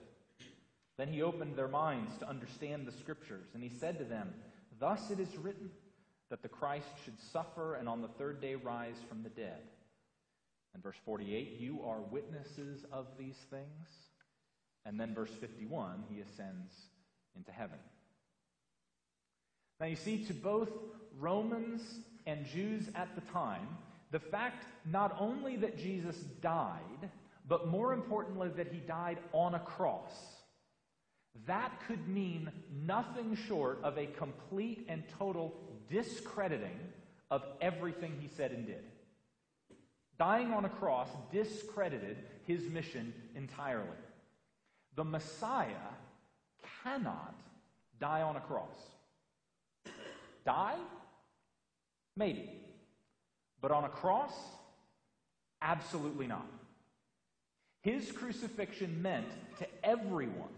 Then 0.97 1.07
he 1.07 1.21
opened 1.21 1.55
their 1.55 1.69
minds 1.69 2.17
to 2.17 2.27
understand 2.27 2.85
the 2.85 2.91
scriptures, 2.91 3.47
and 3.53 3.63
he 3.63 3.69
said 3.69 3.97
to 3.99 4.03
them, 4.03 4.33
Thus 4.79 5.11
it 5.11 5.19
is 5.19 5.37
written 5.37 5.69
that 6.31 6.41
the 6.41 6.49
Christ 6.49 6.87
should 7.03 7.19
suffer 7.31 7.75
and 7.75 7.87
on 7.87 8.01
the 8.01 8.07
third 8.07 8.41
day 8.41 8.55
rise 8.55 8.95
from 9.07 9.21
the 9.21 9.29
dead. 9.29 9.59
And 10.73 10.81
verse 10.81 10.95
48, 11.05 11.59
you 11.59 11.81
are 11.85 11.99
witnesses 11.99 12.85
of 12.91 13.05
these 13.19 13.35
things. 13.49 13.87
And 14.85 14.99
then 14.99 15.13
verse 15.13 15.29
51, 15.39 16.05
he 16.09 16.21
ascends 16.21 16.73
into 17.35 17.51
heaven. 17.51 17.77
Now 19.79 19.87
you 19.87 19.97
see, 19.97 20.23
to 20.25 20.33
both 20.33 20.69
Romans 21.19 21.81
and 22.25 22.45
Jews 22.45 22.87
at 22.95 23.13
the 23.13 23.21
time, 23.31 23.67
the 24.11 24.19
fact 24.19 24.65
not 24.85 25.15
only 25.19 25.57
that 25.57 25.77
Jesus 25.77 26.15
died, 26.41 27.09
but 27.47 27.67
more 27.67 27.91
importantly, 27.91 28.49
that 28.55 28.67
he 28.67 28.79
died 28.79 29.17
on 29.33 29.55
a 29.55 29.59
cross, 29.59 30.13
that 31.45 31.71
could 31.87 32.07
mean 32.07 32.51
nothing 32.85 33.37
short 33.47 33.79
of 33.83 33.97
a 33.97 34.05
complete 34.05 34.85
and 34.87 35.03
total 35.17 35.53
discrediting 35.91 36.79
of 37.29 37.43
everything 37.61 38.17
he 38.19 38.27
said 38.27 38.51
and 38.51 38.65
did. 38.65 38.83
Dying 40.17 40.53
on 40.53 40.65
a 40.65 40.69
cross 40.69 41.09
discredited 41.31 42.17
his 42.45 42.67
mission 42.69 43.13
entirely. 43.35 43.87
The 44.95 45.03
Messiah 45.03 45.89
cannot 46.83 47.35
die 47.99 48.21
on 48.21 48.35
a 48.35 48.41
cross. 48.41 48.77
Die? 50.45 50.77
Maybe. 52.15 52.49
But 53.61 53.71
on 53.71 53.83
a 53.83 53.89
cross? 53.89 54.33
Absolutely 55.61 56.27
not. 56.27 56.45
His 57.81 58.11
crucifixion 58.11 59.01
meant 59.01 59.27
to 59.59 59.67
everyone 59.83 60.49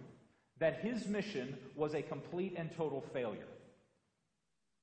that 0.60 0.80
his 0.80 1.08
mission 1.08 1.58
was 1.76 1.94
a 1.94 2.02
complete 2.02 2.54
and 2.58 2.76
total 2.76 3.02
failure. 3.14 3.48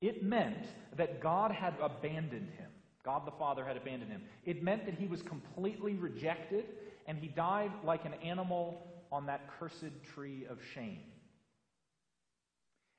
It 0.00 0.22
meant 0.22 0.66
that 0.96 1.20
God 1.20 1.52
had 1.52 1.74
abandoned 1.80 2.50
him. 2.58 2.68
God 3.04 3.26
the 3.26 3.32
Father 3.32 3.64
had 3.64 3.76
abandoned 3.76 4.10
him. 4.10 4.22
It 4.44 4.62
meant 4.62 4.84
that 4.86 4.94
he 4.94 5.06
was 5.06 5.22
completely 5.22 5.94
rejected 5.94 6.66
and 7.06 7.18
he 7.18 7.28
died 7.28 7.72
like 7.84 8.04
an 8.04 8.14
animal 8.22 8.86
on 9.10 9.26
that 9.26 9.48
cursed 9.58 9.90
tree 10.14 10.46
of 10.48 10.58
shame. 10.74 11.00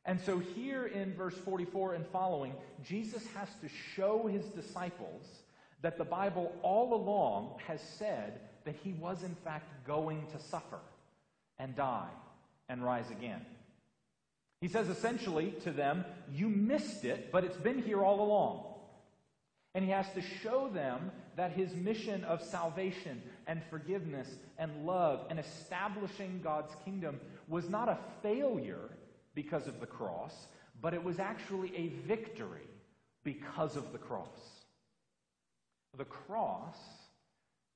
And 0.05 0.19
so, 0.19 0.39
here 0.39 0.87
in 0.87 1.13
verse 1.13 1.35
44 1.35 1.93
and 1.93 2.07
following, 2.07 2.53
Jesus 2.83 3.23
has 3.35 3.49
to 3.61 3.69
show 3.95 4.25
his 4.25 4.45
disciples 4.45 5.23
that 5.83 5.97
the 5.97 6.03
Bible 6.03 6.51
all 6.63 6.95
along 6.95 7.59
has 7.67 7.81
said 7.81 8.41
that 8.65 8.75
he 8.83 8.93
was, 8.93 9.23
in 9.23 9.35
fact, 9.43 9.85
going 9.85 10.25
to 10.31 10.39
suffer 10.39 10.79
and 11.59 11.75
die 11.75 12.09
and 12.67 12.83
rise 12.83 13.11
again. 13.11 13.45
He 14.61 14.67
says 14.67 14.89
essentially 14.89 15.55
to 15.63 15.71
them, 15.71 16.05
You 16.31 16.47
missed 16.47 17.03
it, 17.03 17.31
but 17.31 17.43
it's 17.43 17.57
been 17.57 17.81
here 17.81 18.03
all 18.03 18.21
along. 18.21 18.65
And 19.73 19.83
he 19.83 19.91
has 19.91 20.11
to 20.13 20.21
show 20.21 20.69
them 20.69 21.11
that 21.35 21.51
his 21.51 21.73
mission 21.73 22.23
of 22.25 22.43
salvation 22.43 23.21
and 23.47 23.61
forgiveness 23.69 24.27
and 24.57 24.85
love 24.85 25.25
and 25.29 25.39
establishing 25.39 26.41
God's 26.43 26.73
kingdom 26.85 27.19
was 27.47 27.69
not 27.69 27.89
a 27.89 27.97
failure 28.21 28.89
because 29.33 29.67
of 29.67 29.79
the 29.79 29.87
cross, 29.87 30.47
but 30.81 30.93
it 30.93 31.03
was 31.03 31.19
actually 31.19 31.75
a 31.75 31.87
victory 32.05 32.67
because 33.23 33.77
of 33.77 33.91
the 33.93 33.97
cross. 33.97 34.27
The 35.97 36.05
cross 36.05 36.77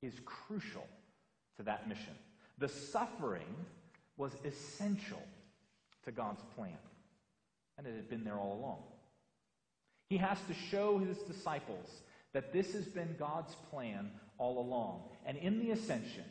is 0.02 0.14
crucial 0.24 0.86
to 1.56 1.62
that 1.64 1.88
mission. 1.88 2.14
The 2.58 2.68
suffering 2.68 3.54
was 4.16 4.32
essential 4.44 5.22
to 6.06 6.12
God's 6.12 6.42
plan, 6.56 6.78
and 7.76 7.86
it 7.86 7.94
had 7.94 8.08
been 8.08 8.24
there 8.24 8.38
all 8.38 8.58
along. 8.58 8.78
He 10.08 10.16
has 10.16 10.38
to 10.48 10.54
show 10.70 10.98
his 10.98 11.18
disciples 11.18 11.88
that 12.32 12.52
this 12.52 12.72
has 12.72 12.86
been 12.86 13.16
God's 13.18 13.54
plan 13.70 14.10
all 14.38 14.58
along. 14.58 15.02
And 15.24 15.36
in 15.36 15.58
the 15.58 15.72
ascension, 15.72 16.24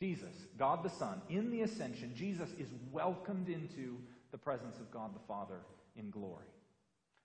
Jesus, 0.00 0.34
God 0.58 0.82
the 0.82 0.90
Son, 0.90 1.20
in 1.30 1.50
the 1.50 1.62
ascension, 1.62 2.12
Jesus 2.14 2.50
is 2.58 2.68
welcomed 2.92 3.48
into 3.48 3.96
the 4.32 4.38
presence 4.38 4.78
of 4.78 4.90
God 4.90 5.14
the 5.14 5.26
Father 5.26 5.60
in 5.96 6.10
glory. 6.10 6.46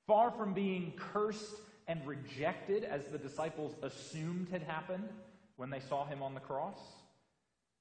Far 0.07 0.31
from 0.31 0.53
being 0.53 0.93
cursed 0.97 1.55
and 1.87 2.05
rejected 2.05 2.83
as 2.83 3.01
the 3.05 3.17
disciples 3.17 3.75
assumed 3.81 4.47
had 4.49 4.63
happened 4.63 5.09
when 5.57 5.69
they 5.69 5.79
saw 5.81 6.05
him 6.05 6.23
on 6.23 6.35
the 6.35 6.39
cross, 6.39 6.77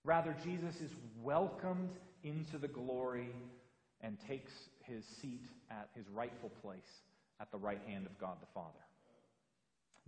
rather, 0.05 0.35
Jesus 0.43 0.81
is 0.81 0.91
welcomed 1.23 1.91
into 2.25 2.59
the 2.59 2.69
glory 2.69 3.29
and 4.01 4.17
takes 4.27 4.53
his 4.85 5.05
seat 5.21 5.45
at 5.71 5.89
his 5.95 6.09
rightful 6.09 6.51
place 6.63 7.03
at 7.41 7.51
the 7.51 7.59
right 7.59 7.81
hand 7.87 8.07
of 8.07 8.19
God 8.19 8.37
the 8.41 8.47
Father. 8.55 8.79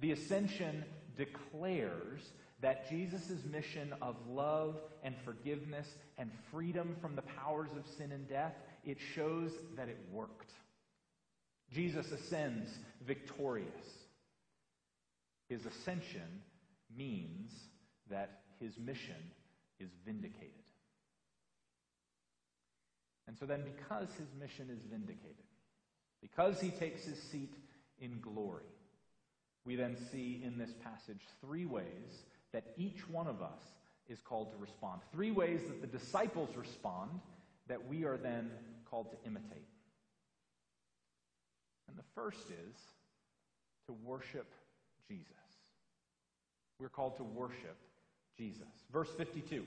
The 0.01 0.13
ascension 0.13 0.85
declares 1.17 2.23
that 2.61 2.89
Jesus' 2.89 3.45
mission 3.51 3.95
of 4.03 4.17
love 4.29 4.77
and 5.03 5.15
forgiveness 5.25 5.87
and 6.19 6.31
freedom 6.51 6.97
from 7.01 7.17
the 7.17 7.23
powers 7.23 7.71
of 7.77 7.87
sin 7.97 8.13
and 8.13 8.29
death, 8.29 8.55
it 8.85 8.99
shows 9.15 9.53
that 9.77 9.89
it 9.89 9.99
worked. 10.13 10.53
Jesus 11.73 12.11
ascends 12.13 12.71
victorious. 13.07 13.69
His 15.49 15.67
ascension 15.67 16.43
means 16.97 17.51
that 18.11 18.43
his 18.59 18.79
mission 18.79 19.31
is 19.79 19.89
vindicated. 20.05 20.60
And 23.31 23.39
so 23.39 23.47
then, 23.47 23.63
because 23.63 24.09
his 24.19 24.27
mission 24.41 24.71
is 24.77 24.83
vindicated, 24.91 25.37
because 26.21 26.61
he 26.61 26.71
takes 26.71 27.05
his 27.05 27.17
seat 27.23 27.55
in 28.01 28.19
glory, 28.21 28.65
we 29.65 29.77
then 29.77 29.97
see 30.11 30.43
in 30.45 30.59
this 30.59 30.73
passage 30.83 31.21
three 31.41 31.65
ways 31.65 32.25
that 32.53 32.75
each 32.77 33.09
one 33.09 33.29
of 33.29 33.41
us 33.41 33.63
is 34.09 34.19
called 34.19 34.51
to 34.51 34.59
respond. 34.59 35.03
Three 35.13 35.31
ways 35.31 35.61
that 35.69 35.81
the 35.81 35.87
disciples 35.87 36.57
respond 36.57 37.21
that 37.69 37.87
we 37.87 38.03
are 38.05 38.17
then 38.17 38.51
called 38.91 39.13
to 39.13 39.17
imitate. 39.25 39.69
And 41.89 41.97
the 41.97 42.03
first 42.17 42.51
is 42.51 42.77
to 43.87 43.93
worship 44.05 44.53
Jesus. 45.07 45.27
We're 46.81 46.89
called 46.89 47.17
to 47.19 47.23
worship 47.23 47.77
Jesus. 48.37 48.67
Verse 48.93 49.11
52 49.17 49.63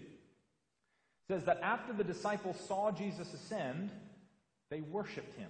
says 1.28 1.44
that 1.46 1.60
after 1.62 1.94
the 1.94 2.04
disciples 2.04 2.58
saw 2.68 2.92
Jesus 2.92 3.34
ascend, 3.34 3.92
they 4.70 4.82
worshiped 4.82 5.38
him. 5.38 5.50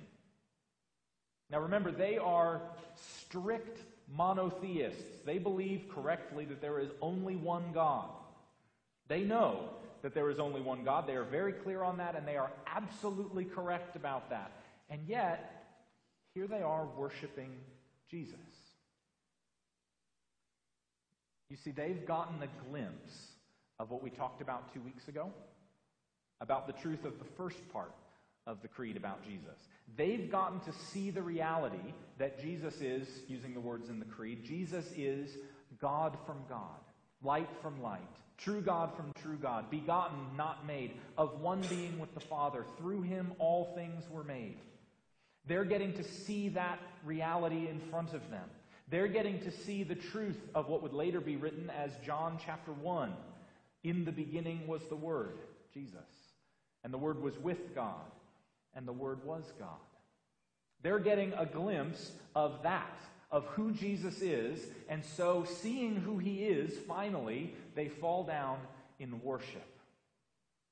Now 1.49 1.59
remember, 1.59 1.91
they 1.91 2.17
are 2.17 2.61
strict 2.95 3.79
monotheists. 4.11 5.21
They 5.25 5.37
believe 5.37 5.85
correctly 5.93 6.45
that 6.45 6.61
there 6.61 6.79
is 6.79 6.89
only 7.01 7.35
one 7.35 7.71
God. 7.73 8.09
They 9.07 9.21
know 9.21 9.69
that 10.01 10.13
there 10.13 10.29
is 10.29 10.39
only 10.39 10.61
one 10.61 10.83
God. 10.83 11.07
They 11.07 11.15
are 11.15 11.23
very 11.23 11.53
clear 11.53 11.83
on 11.83 11.97
that, 11.97 12.15
and 12.15 12.27
they 12.27 12.37
are 12.37 12.51
absolutely 12.67 13.45
correct 13.45 13.95
about 13.95 14.29
that. 14.29 14.51
And 14.89 15.01
yet, 15.07 15.65
here 16.33 16.47
they 16.47 16.61
are 16.61 16.85
worshiping 16.97 17.51
Jesus. 18.09 18.35
You 21.49 21.57
see, 21.57 21.71
they've 21.71 22.05
gotten 22.05 22.41
a 22.41 22.69
glimpse 22.69 23.27
of 23.79 23.91
what 23.91 24.03
we 24.03 24.09
talked 24.09 24.41
about 24.41 24.73
two 24.73 24.81
weeks 24.81 25.07
ago 25.07 25.31
about 26.43 26.67
the 26.67 26.73
truth 26.73 27.05
of 27.05 27.17
the 27.17 27.25
first 27.37 27.57
part 27.71 27.93
of 28.45 28.61
the 28.61 28.67
creed 28.67 28.97
about 28.97 29.23
Jesus. 29.23 29.57
They've 29.95 30.29
gotten 30.29 30.59
to 30.61 30.73
see 30.73 31.09
the 31.09 31.21
reality 31.21 31.93
that 32.19 32.41
Jesus 32.41 32.81
is, 32.81 33.07
using 33.27 33.53
the 33.53 33.61
words 33.61 33.89
in 33.89 33.99
the 33.99 34.05
creed, 34.05 34.43
Jesus 34.43 34.85
is 34.97 35.37
God 35.79 36.17
from 36.25 36.39
God, 36.49 36.81
light 37.23 37.49
from 37.61 37.81
light, 37.81 38.01
true 38.37 38.61
God 38.61 38.95
from 38.95 39.13
true 39.21 39.37
God, 39.37 39.71
begotten, 39.71 40.19
not 40.35 40.67
made, 40.67 40.91
of 41.17 41.39
one 41.39 41.61
being 41.61 41.97
with 41.97 42.13
the 42.13 42.19
Father. 42.19 42.65
Through 42.77 43.03
him 43.03 43.31
all 43.39 43.73
things 43.75 44.03
were 44.09 44.25
made. 44.25 44.57
They're 45.45 45.65
getting 45.65 45.93
to 45.93 46.03
see 46.03 46.49
that 46.49 46.79
reality 47.05 47.69
in 47.69 47.79
front 47.89 48.13
of 48.13 48.29
them. 48.29 48.49
They're 48.89 49.07
getting 49.07 49.39
to 49.41 49.51
see 49.51 49.83
the 49.83 49.95
truth 49.95 50.39
of 50.53 50.67
what 50.67 50.83
would 50.83 50.93
later 50.93 51.21
be 51.21 51.37
written 51.37 51.69
as 51.69 51.91
John 52.05 52.37
chapter 52.45 52.73
1. 52.73 53.13
In 53.83 54.05
the 54.05 54.11
beginning 54.11 54.67
was 54.67 54.81
the 54.89 54.95
Word, 54.95 55.39
Jesus. 55.73 56.22
And 56.83 56.93
the 56.93 56.97
Word 56.97 57.21
was 57.21 57.37
with 57.39 57.73
God, 57.73 58.11
and 58.75 58.87
the 58.87 58.93
Word 58.93 59.23
was 59.23 59.53
God. 59.59 59.69
They're 60.81 60.99
getting 60.99 61.33
a 61.33 61.45
glimpse 61.45 62.11
of 62.35 62.61
that, 62.63 62.99
of 63.31 63.45
who 63.45 63.71
Jesus 63.71 64.21
is, 64.21 64.59
and 64.89 65.03
so 65.03 65.45
seeing 65.45 65.95
who 65.95 66.17
he 66.17 66.43
is, 66.43 66.77
finally, 66.87 67.53
they 67.73 67.87
fall 67.87 68.23
down 68.23 68.57
in 68.99 69.21
worship. 69.23 69.65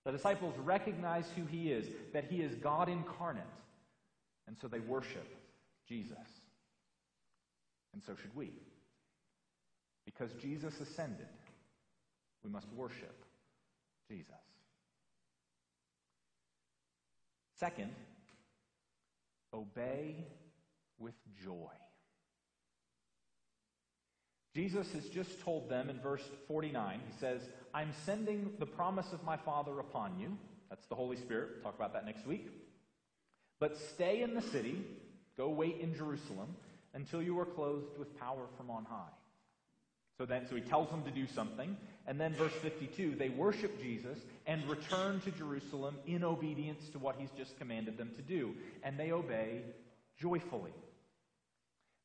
The 0.03 0.11
disciples 0.11 0.55
recognize 0.57 1.25
who 1.35 1.45
he 1.45 1.71
is, 1.71 1.87
that 2.13 2.25
he 2.25 2.41
is 2.41 2.55
God 2.55 2.89
incarnate, 2.89 3.43
and 4.47 4.57
so 4.59 4.67
they 4.67 4.79
worship 4.79 5.27
Jesus. 5.87 6.17
And 7.93 8.03
so 8.03 8.15
should 8.21 8.35
we. 8.35 8.51
Because 10.05 10.31
Jesus 10.41 10.79
ascended, 10.81 11.27
we 12.43 12.49
must 12.49 12.67
worship 12.75 13.23
Jesus. 14.09 14.50
Second, 17.61 17.91
obey 19.53 20.15
with 20.97 21.13
joy. 21.45 21.69
Jesus 24.55 24.91
has 24.93 25.07
just 25.09 25.39
told 25.41 25.69
them 25.69 25.87
in 25.87 25.99
verse 25.99 26.23
49, 26.47 26.99
he 27.05 27.19
says, 27.19 27.41
I'm 27.71 27.93
sending 28.03 28.53
the 28.57 28.65
promise 28.65 29.13
of 29.13 29.23
my 29.23 29.37
Father 29.37 29.79
upon 29.79 30.17
you. 30.19 30.35
That's 30.71 30.87
the 30.87 30.95
Holy 30.95 31.17
Spirit. 31.17 31.49
We'll 31.53 31.65
talk 31.65 31.75
about 31.75 31.93
that 31.93 32.03
next 32.03 32.25
week. 32.25 32.49
But 33.59 33.77
stay 33.77 34.23
in 34.23 34.33
the 34.33 34.41
city, 34.41 34.81
go 35.37 35.49
wait 35.49 35.81
in 35.81 35.93
Jerusalem 35.93 36.55
until 36.95 37.21
you 37.21 37.39
are 37.39 37.45
clothed 37.45 37.99
with 37.99 38.19
power 38.19 38.47
from 38.57 38.71
on 38.71 38.85
high. 38.85 39.20
So 40.17 40.25
then, 40.25 40.47
so 40.47 40.55
he 40.55 40.61
tells 40.61 40.89
them 40.89 41.03
to 41.03 41.11
do 41.11 41.25
something. 41.27 41.75
And 42.07 42.19
then 42.19 42.33
verse 42.33 42.53
52, 42.61 43.15
they 43.15 43.29
worship 43.29 43.81
Jesus 43.81 44.17
and 44.45 44.63
return 44.69 45.21
to 45.21 45.31
Jerusalem 45.31 45.95
in 46.05 46.23
obedience 46.23 46.89
to 46.89 46.99
what 46.99 47.15
he's 47.17 47.31
just 47.37 47.57
commanded 47.57 47.97
them 47.97 48.11
to 48.15 48.21
do. 48.21 48.53
And 48.83 48.99
they 48.99 49.11
obey 49.11 49.61
joyfully. 50.19 50.73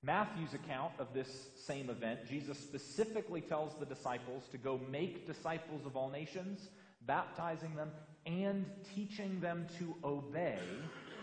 Matthew's 0.02 0.54
account 0.54 0.92
of 0.98 1.08
this 1.12 1.28
same 1.66 1.90
event, 1.90 2.20
Jesus 2.28 2.58
specifically 2.58 3.40
tells 3.40 3.74
the 3.74 3.86
disciples 3.86 4.44
to 4.52 4.58
go 4.58 4.80
make 4.90 5.26
disciples 5.26 5.84
of 5.84 5.96
all 5.96 6.10
nations, 6.10 6.68
baptizing 7.06 7.74
them 7.74 7.90
and 8.24 8.66
teaching 8.94 9.40
them 9.40 9.66
to 9.78 9.94
obey 10.04 10.58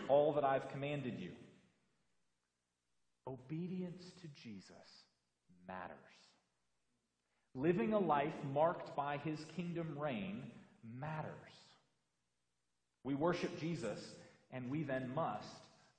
all 0.08 0.32
that 0.32 0.44
I've 0.44 0.68
commanded 0.68 1.18
you. 1.18 1.30
Obedience 3.26 4.04
to 4.20 4.28
Jesus 4.42 5.06
matters. 5.66 5.96
Living 7.54 7.92
a 7.92 7.98
life 7.98 8.34
marked 8.52 8.96
by 8.96 9.18
his 9.18 9.38
kingdom 9.56 9.96
reign 9.98 10.42
matters. 10.98 11.30
We 13.04 13.14
worship 13.14 13.58
Jesus, 13.60 14.00
and 14.50 14.70
we 14.70 14.82
then 14.82 15.12
must 15.14 15.46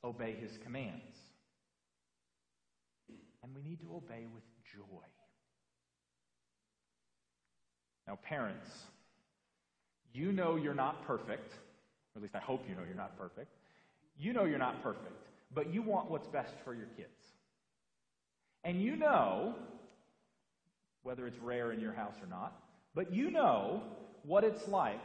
obey 0.03 0.35
his 0.39 0.51
commands. 0.63 1.15
And 3.43 3.55
we 3.55 3.61
need 3.61 3.79
to 3.81 3.95
obey 3.95 4.25
with 4.33 4.43
joy. 4.73 5.05
Now, 8.07 8.17
parents, 8.27 8.69
you 10.13 10.31
know 10.31 10.55
you're 10.55 10.73
not 10.73 11.05
perfect, 11.05 11.53
or 11.53 12.17
at 12.17 12.21
least 12.21 12.35
I 12.35 12.39
hope 12.39 12.63
you 12.67 12.75
know 12.75 12.81
you're 12.85 12.95
not 12.95 13.17
perfect. 13.17 13.51
You 14.17 14.33
know 14.33 14.45
you're 14.45 14.59
not 14.59 14.81
perfect, 14.81 15.27
but 15.53 15.73
you 15.73 15.81
want 15.81 16.09
what's 16.09 16.27
best 16.27 16.53
for 16.63 16.73
your 16.73 16.87
kids. 16.97 17.09
And 18.63 18.81
you 18.81 18.95
know 18.95 19.55
whether 21.05 21.27
it's 21.27 21.37
rare 21.39 21.71
in 21.71 21.79
your 21.79 21.93
house 21.93 22.15
or 22.21 22.27
not, 22.27 22.59
but 22.95 23.13
you 23.13 23.29
know 23.29 23.83
what 24.23 24.43
it's 24.43 24.67
like 24.67 24.99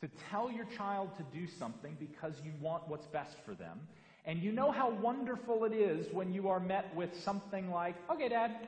to 0.00 0.08
tell 0.28 0.50
your 0.50 0.66
child 0.76 1.08
to 1.16 1.38
do 1.38 1.46
something 1.58 1.96
because 2.00 2.34
you 2.44 2.50
want 2.60 2.82
what's 2.88 3.06
best 3.06 3.36
for 3.46 3.54
them. 3.54 3.78
And 4.24 4.42
you 4.42 4.50
know 4.50 4.72
how 4.72 4.90
wonderful 4.90 5.64
it 5.64 5.72
is 5.72 6.12
when 6.12 6.32
you 6.32 6.48
are 6.48 6.58
met 6.58 6.92
with 6.96 7.10
something 7.24 7.70
like, 7.70 7.94
okay, 8.10 8.28
Dad, 8.28 8.66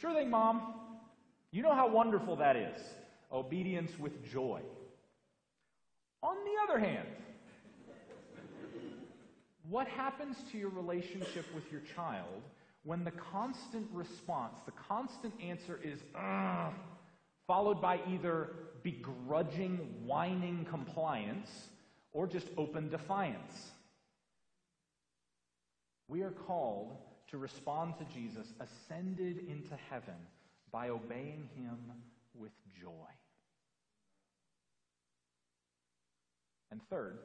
sure 0.00 0.14
thing, 0.14 0.30
Mom. 0.30 0.74
You 1.52 1.62
know 1.62 1.74
how 1.74 1.88
wonderful 1.90 2.36
that 2.36 2.56
is. 2.56 2.80
Obedience 3.30 3.90
with 4.00 4.12
joy. 4.32 4.62
On 6.22 6.36
the 6.36 6.72
other 6.72 6.80
hand, 6.80 7.08
what 9.68 9.86
happens 9.86 10.36
to 10.50 10.58
your 10.58 10.70
relationship 10.70 11.44
with 11.54 11.64
your 11.70 11.82
child 11.94 12.42
when 12.84 13.04
the 13.04 13.10
constant 13.10 13.86
response, 13.92 14.58
the 14.64 14.72
constant 14.72 15.34
answer 15.42 15.78
is, 15.82 16.00
followed 17.46 17.80
by 17.80 18.00
either 18.08 18.50
begrudging, 18.82 19.76
whining 20.06 20.64
compliance 20.70 21.68
or 22.12 22.26
just 22.26 22.46
open 22.56 22.88
defiance. 22.88 23.72
We 26.08 26.22
are 26.22 26.30
called 26.30 26.96
to 27.30 27.38
respond 27.38 27.94
to 27.98 28.04
Jesus 28.12 28.46
ascended 28.60 29.38
into 29.48 29.76
heaven 29.90 30.14
by 30.72 30.88
obeying 30.88 31.48
him 31.54 31.78
with 32.34 32.52
joy. 32.80 32.88
And 36.70 36.80
third, 36.88 37.18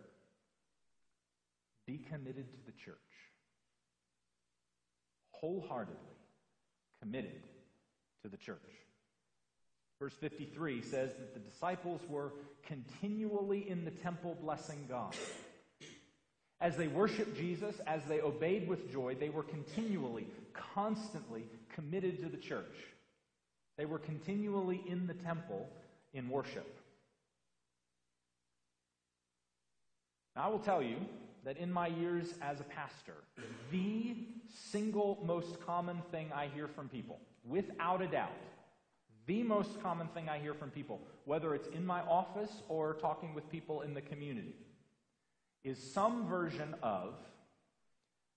be 1.88 2.00
committed 2.10 2.52
to 2.52 2.58
the 2.65 2.72
church 2.74 2.98
wholeheartedly 5.39 5.95
committed 7.02 7.43
to 8.24 8.30
the 8.30 8.38
church. 8.38 8.58
Verse 10.00 10.13
53 10.19 10.82
says 10.82 11.12
that 11.13 11.34
the 11.34 11.39
disciples 11.39 12.02
were 12.10 12.34
continually 12.65 13.69
in 13.69 13.86
the 13.86 13.91
temple 13.91 14.38
blessing 14.41 14.86
God. 14.89 15.15
As 16.60 16.76
they 16.78 16.88
worshiped 16.88 17.38
Jesus, 17.38 17.76
as 17.86 18.04
they 18.06 18.21
obeyed 18.21 18.67
with 18.67 18.91
joy, 18.91 19.15
they 19.15 19.30
were 19.30 19.43
continually, 19.43 20.28
constantly 20.54 21.43
committed 21.74 22.21
to 22.24 22.30
the 22.30 22.38
church. 22.38 22.76
They 23.78 23.86
were 23.86 24.00
continually 24.00 24.82
in 24.88 25.06
the 25.08 25.13
temple 25.13 25.69
in 26.13 26.30
worship. 26.30 26.80
Now, 30.36 30.45
I 30.45 30.48
will 30.48 30.60
tell 30.60 30.82
you 30.82 30.98
that 31.45 31.58
in 31.58 31.71
my 31.71 31.88
years 31.88 32.34
as 32.41 32.60
a 32.60 32.63
pastor, 32.63 33.13
the 33.71 34.17
single 34.71 35.19
most 35.23 35.63
common 35.65 36.01
thing 36.12 36.31
I 36.34 36.49
hear 36.53 36.67
from 36.67 36.89
people, 36.89 37.19
without 37.47 38.01
a 38.01 38.08
doubt, 38.08 38.31
the 39.27 39.43
most 39.43 39.81
common 39.81 40.08
thing 40.10 40.27
I 40.27 40.39
hear 40.39 40.55
from 40.55 40.71
people, 40.71 40.99
whether 41.25 41.55
it's 41.55 41.67
in 41.69 41.86
my 41.86 42.01
office 42.01 42.51
or 42.67 42.95
talking 42.95 43.34
with 43.34 43.49
people 43.49 43.81
in 43.81 43.93
the 43.93 44.01
community, 44.01 44.55
is 45.63 45.77
some 45.93 46.27
version 46.27 46.75
of 46.84 47.13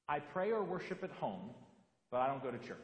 I 0.09 0.21
pray 0.21 0.53
or 0.53 0.62
worship 0.62 1.05
at 1.05 1.11
home, 1.11 1.51
but 2.11 2.18
I 2.18 2.27
don't 2.29 2.42
go 2.42 2.51
to 2.51 2.59
church. 2.59 2.79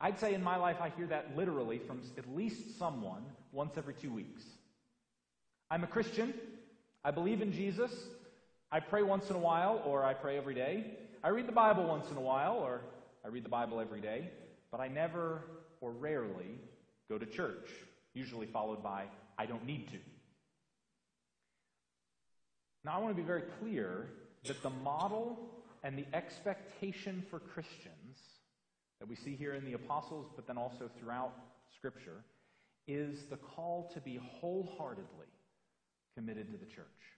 I'd 0.00 0.18
say 0.18 0.34
in 0.34 0.42
my 0.42 0.56
life 0.56 0.78
I 0.80 0.90
hear 0.90 1.06
that 1.06 1.36
literally 1.36 1.78
from 1.78 2.00
at 2.18 2.34
least 2.34 2.78
someone 2.78 3.22
once 3.52 3.76
every 3.76 3.94
two 3.94 4.10
weeks. 4.10 4.42
I'm 5.70 5.84
a 5.84 5.86
Christian. 5.86 6.32
I 7.04 7.10
believe 7.10 7.42
in 7.42 7.52
Jesus, 7.52 7.92
I 8.74 8.80
pray 8.80 9.04
once 9.04 9.30
in 9.30 9.36
a 9.36 9.38
while, 9.38 9.80
or 9.86 10.02
I 10.02 10.14
pray 10.14 10.36
every 10.36 10.56
day. 10.56 10.98
I 11.22 11.28
read 11.28 11.46
the 11.46 11.52
Bible 11.52 11.84
once 11.84 12.10
in 12.10 12.16
a 12.16 12.20
while, 12.20 12.54
or 12.54 12.80
I 13.24 13.28
read 13.28 13.44
the 13.44 13.48
Bible 13.48 13.78
every 13.78 14.00
day. 14.00 14.28
But 14.72 14.80
I 14.80 14.88
never 14.88 15.42
or 15.80 15.92
rarely 15.92 16.58
go 17.08 17.16
to 17.16 17.24
church, 17.24 17.70
usually 18.14 18.48
followed 18.48 18.82
by, 18.82 19.04
I 19.38 19.46
don't 19.46 19.64
need 19.64 19.92
to. 19.92 19.98
Now, 22.84 22.96
I 22.96 22.98
want 22.98 23.14
to 23.14 23.22
be 23.22 23.24
very 23.24 23.44
clear 23.60 24.08
that 24.46 24.60
the 24.64 24.70
model 24.70 25.38
and 25.84 25.96
the 25.96 26.06
expectation 26.12 27.24
for 27.30 27.38
Christians 27.38 28.18
that 28.98 29.08
we 29.08 29.14
see 29.14 29.36
here 29.36 29.54
in 29.54 29.64
the 29.64 29.74
apostles, 29.74 30.32
but 30.34 30.48
then 30.48 30.58
also 30.58 30.90
throughout 30.98 31.32
Scripture, 31.76 32.24
is 32.88 33.26
the 33.30 33.36
call 33.36 33.88
to 33.94 34.00
be 34.00 34.18
wholeheartedly 34.40 35.28
committed 36.16 36.50
to 36.50 36.58
the 36.58 36.66
church. 36.66 37.13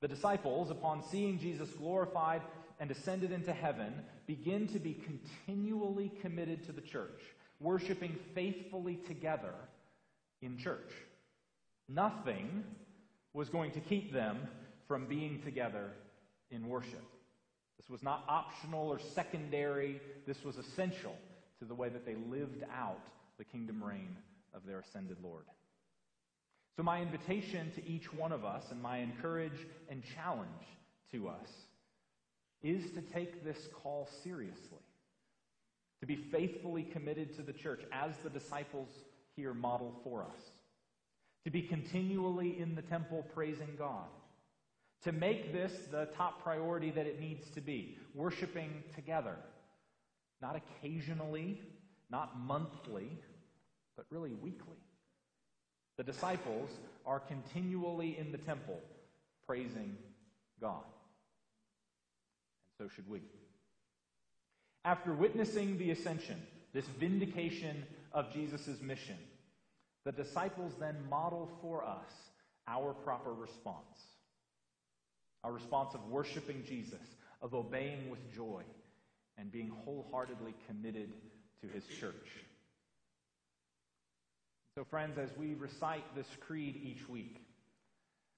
The 0.00 0.08
disciples, 0.08 0.70
upon 0.70 1.02
seeing 1.02 1.38
Jesus 1.38 1.70
glorified 1.70 2.42
and 2.80 2.90
ascended 2.90 3.32
into 3.32 3.52
heaven, 3.52 3.92
begin 4.26 4.68
to 4.68 4.78
be 4.78 4.94
continually 4.94 6.12
committed 6.20 6.64
to 6.66 6.72
the 6.72 6.80
church, 6.80 7.20
worshiping 7.60 8.16
faithfully 8.34 8.96
together 9.08 9.54
in 10.40 10.56
church. 10.56 10.92
Nothing 11.88 12.64
was 13.32 13.48
going 13.48 13.72
to 13.72 13.80
keep 13.80 14.12
them 14.12 14.38
from 14.86 15.06
being 15.06 15.42
together 15.42 15.90
in 16.50 16.68
worship. 16.68 17.04
This 17.76 17.90
was 17.90 18.02
not 18.02 18.24
optional 18.28 18.88
or 18.88 18.98
secondary, 18.98 20.00
this 20.26 20.44
was 20.44 20.56
essential 20.56 21.16
to 21.58 21.64
the 21.64 21.74
way 21.74 21.88
that 21.88 22.06
they 22.06 22.14
lived 22.14 22.64
out 22.74 23.02
the 23.38 23.44
kingdom 23.44 23.82
reign 23.82 24.16
of 24.54 24.64
their 24.66 24.80
ascended 24.80 25.16
Lord. 25.22 25.44
So, 26.78 26.84
my 26.84 27.02
invitation 27.02 27.72
to 27.74 27.84
each 27.88 28.14
one 28.14 28.30
of 28.30 28.44
us 28.44 28.70
and 28.70 28.80
my 28.80 28.98
encourage 28.98 29.66
and 29.88 30.00
challenge 30.14 30.46
to 31.10 31.26
us 31.28 31.48
is 32.62 32.92
to 32.92 33.00
take 33.00 33.42
this 33.42 33.66
call 33.82 34.08
seriously, 34.22 34.84
to 35.98 36.06
be 36.06 36.14
faithfully 36.14 36.84
committed 36.84 37.34
to 37.34 37.42
the 37.42 37.52
church 37.52 37.80
as 37.90 38.12
the 38.22 38.30
disciples 38.30 38.90
here 39.34 39.54
model 39.54 39.92
for 40.04 40.22
us, 40.22 40.38
to 41.44 41.50
be 41.50 41.62
continually 41.62 42.60
in 42.60 42.76
the 42.76 42.82
temple 42.82 43.26
praising 43.34 43.74
God, 43.76 44.06
to 45.02 45.10
make 45.10 45.52
this 45.52 45.72
the 45.90 46.08
top 46.16 46.44
priority 46.44 46.92
that 46.92 47.06
it 47.06 47.20
needs 47.20 47.50
to 47.56 47.60
be, 47.60 47.98
worshiping 48.14 48.84
together, 48.94 49.34
not 50.40 50.54
occasionally, 50.54 51.60
not 52.08 52.38
monthly, 52.38 53.18
but 53.96 54.06
really 54.12 54.34
weekly. 54.34 54.76
The 55.98 56.04
disciples 56.04 56.70
are 57.04 57.20
continually 57.20 58.16
in 58.16 58.32
the 58.32 58.38
temple 58.38 58.80
praising 59.46 59.96
God. 60.60 60.84
And 62.64 62.88
so 62.88 62.94
should 62.94 63.08
we. 63.10 63.20
After 64.84 65.12
witnessing 65.12 65.76
the 65.76 65.90
ascension, 65.90 66.40
this 66.72 66.86
vindication 67.00 67.84
of 68.12 68.32
Jesus' 68.32 68.80
mission, 68.80 69.18
the 70.04 70.12
disciples 70.12 70.72
then 70.78 70.96
model 71.10 71.50
for 71.60 71.84
us 71.84 72.10
our 72.68 72.92
proper 72.92 73.32
response. 73.32 73.98
Our 75.42 75.52
response 75.52 75.94
of 75.94 76.08
worshiping 76.08 76.62
Jesus, 76.66 77.02
of 77.42 77.54
obeying 77.54 78.08
with 78.08 78.32
joy, 78.34 78.62
and 79.36 79.50
being 79.50 79.72
wholeheartedly 79.84 80.54
committed 80.66 81.12
to 81.62 81.68
his 81.68 81.84
church. 81.86 82.44
So, 84.78 84.84
friends, 84.84 85.18
as 85.18 85.30
we 85.36 85.54
recite 85.54 86.04
this 86.14 86.28
creed 86.46 86.80
each 86.80 87.08
week, 87.08 87.42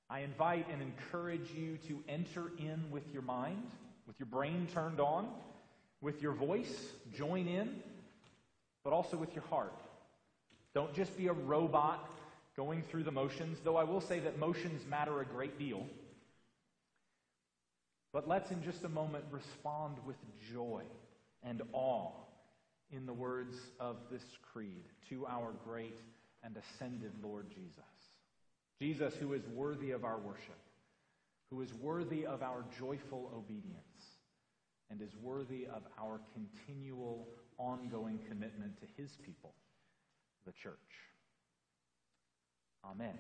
I 0.08 0.20
invite 0.20 0.66
and 0.72 0.80
encourage 0.80 1.50
you 1.54 1.76
to 1.86 2.02
enter 2.08 2.52
in 2.58 2.90
with 2.90 3.02
your 3.12 3.20
mind, 3.20 3.70
with 4.06 4.18
your 4.18 4.26
brain 4.26 4.66
turned 4.72 5.00
on, 5.00 5.28
with 6.00 6.22
your 6.22 6.32
voice, 6.32 6.74
join 7.14 7.46
in, 7.46 7.82
but 8.84 8.94
also 8.94 9.18
with 9.18 9.34
your 9.34 9.44
heart. 9.50 9.82
Don't 10.74 10.94
just 10.94 11.14
be 11.14 11.26
a 11.26 11.34
robot 11.34 12.08
going 12.56 12.84
through 12.84 13.02
the 13.02 13.12
motions, 13.12 13.58
though 13.62 13.76
I 13.76 13.84
will 13.84 14.00
say 14.00 14.18
that 14.20 14.38
motions 14.38 14.86
matter 14.88 15.20
a 15.20 15.26
great 15.26 15.58
deal. 15.58 15.86
But 18.14 18.26
let's 18.26 18.50
in 18.50 18.62
just 18.62 18.82
a 18.84 18.88
moment 18.88 19.24
respond 19.30 19.98
with 20.06 20.16
joy 20.50 20.84
and 21.42 21.60
awe 21.74 22.12
in 22.90 23.04
the 23.04 23.12
words 23.12 23.58
of 23.78 23.96
this 24.10 24.24
creed 24.54 24.84
to 25.10 25.26
our 25.26 25.52
great 25.66 25.98
and 26.42 26.56
ascended 26.56 27.12
Lord 27.22 27.48
Jesus. 27.50 27.84
Jesus, 28.78 29.14
who 29.14 29.34
is 29.34 29.42
worthy 29.54 29.90
of 29.90 30.04
our 30.04 30.18
worship, 30.18 30.58
who 31.50 31.60
is 31.60 31.72
worthy 31.74 32.24
of 32.24 32.42
our 32.42 32.64
joyful 32.78 33.30
obedience, 33.36 33.76
and 34.90 35.00
is 35.02 35.14
worthy 35.22 35.66
of 35.66 35.82
our 36.00 36.20
continual, 36.32 37.28
ongoing 37.58 38.18
commitment 38.28 38.72
to 38.80 38.86
his 39.00 39.10
people, 39.24 39.54
the 40.46 40.52
church. 40.52 40.74
Amen. 42.84 43.18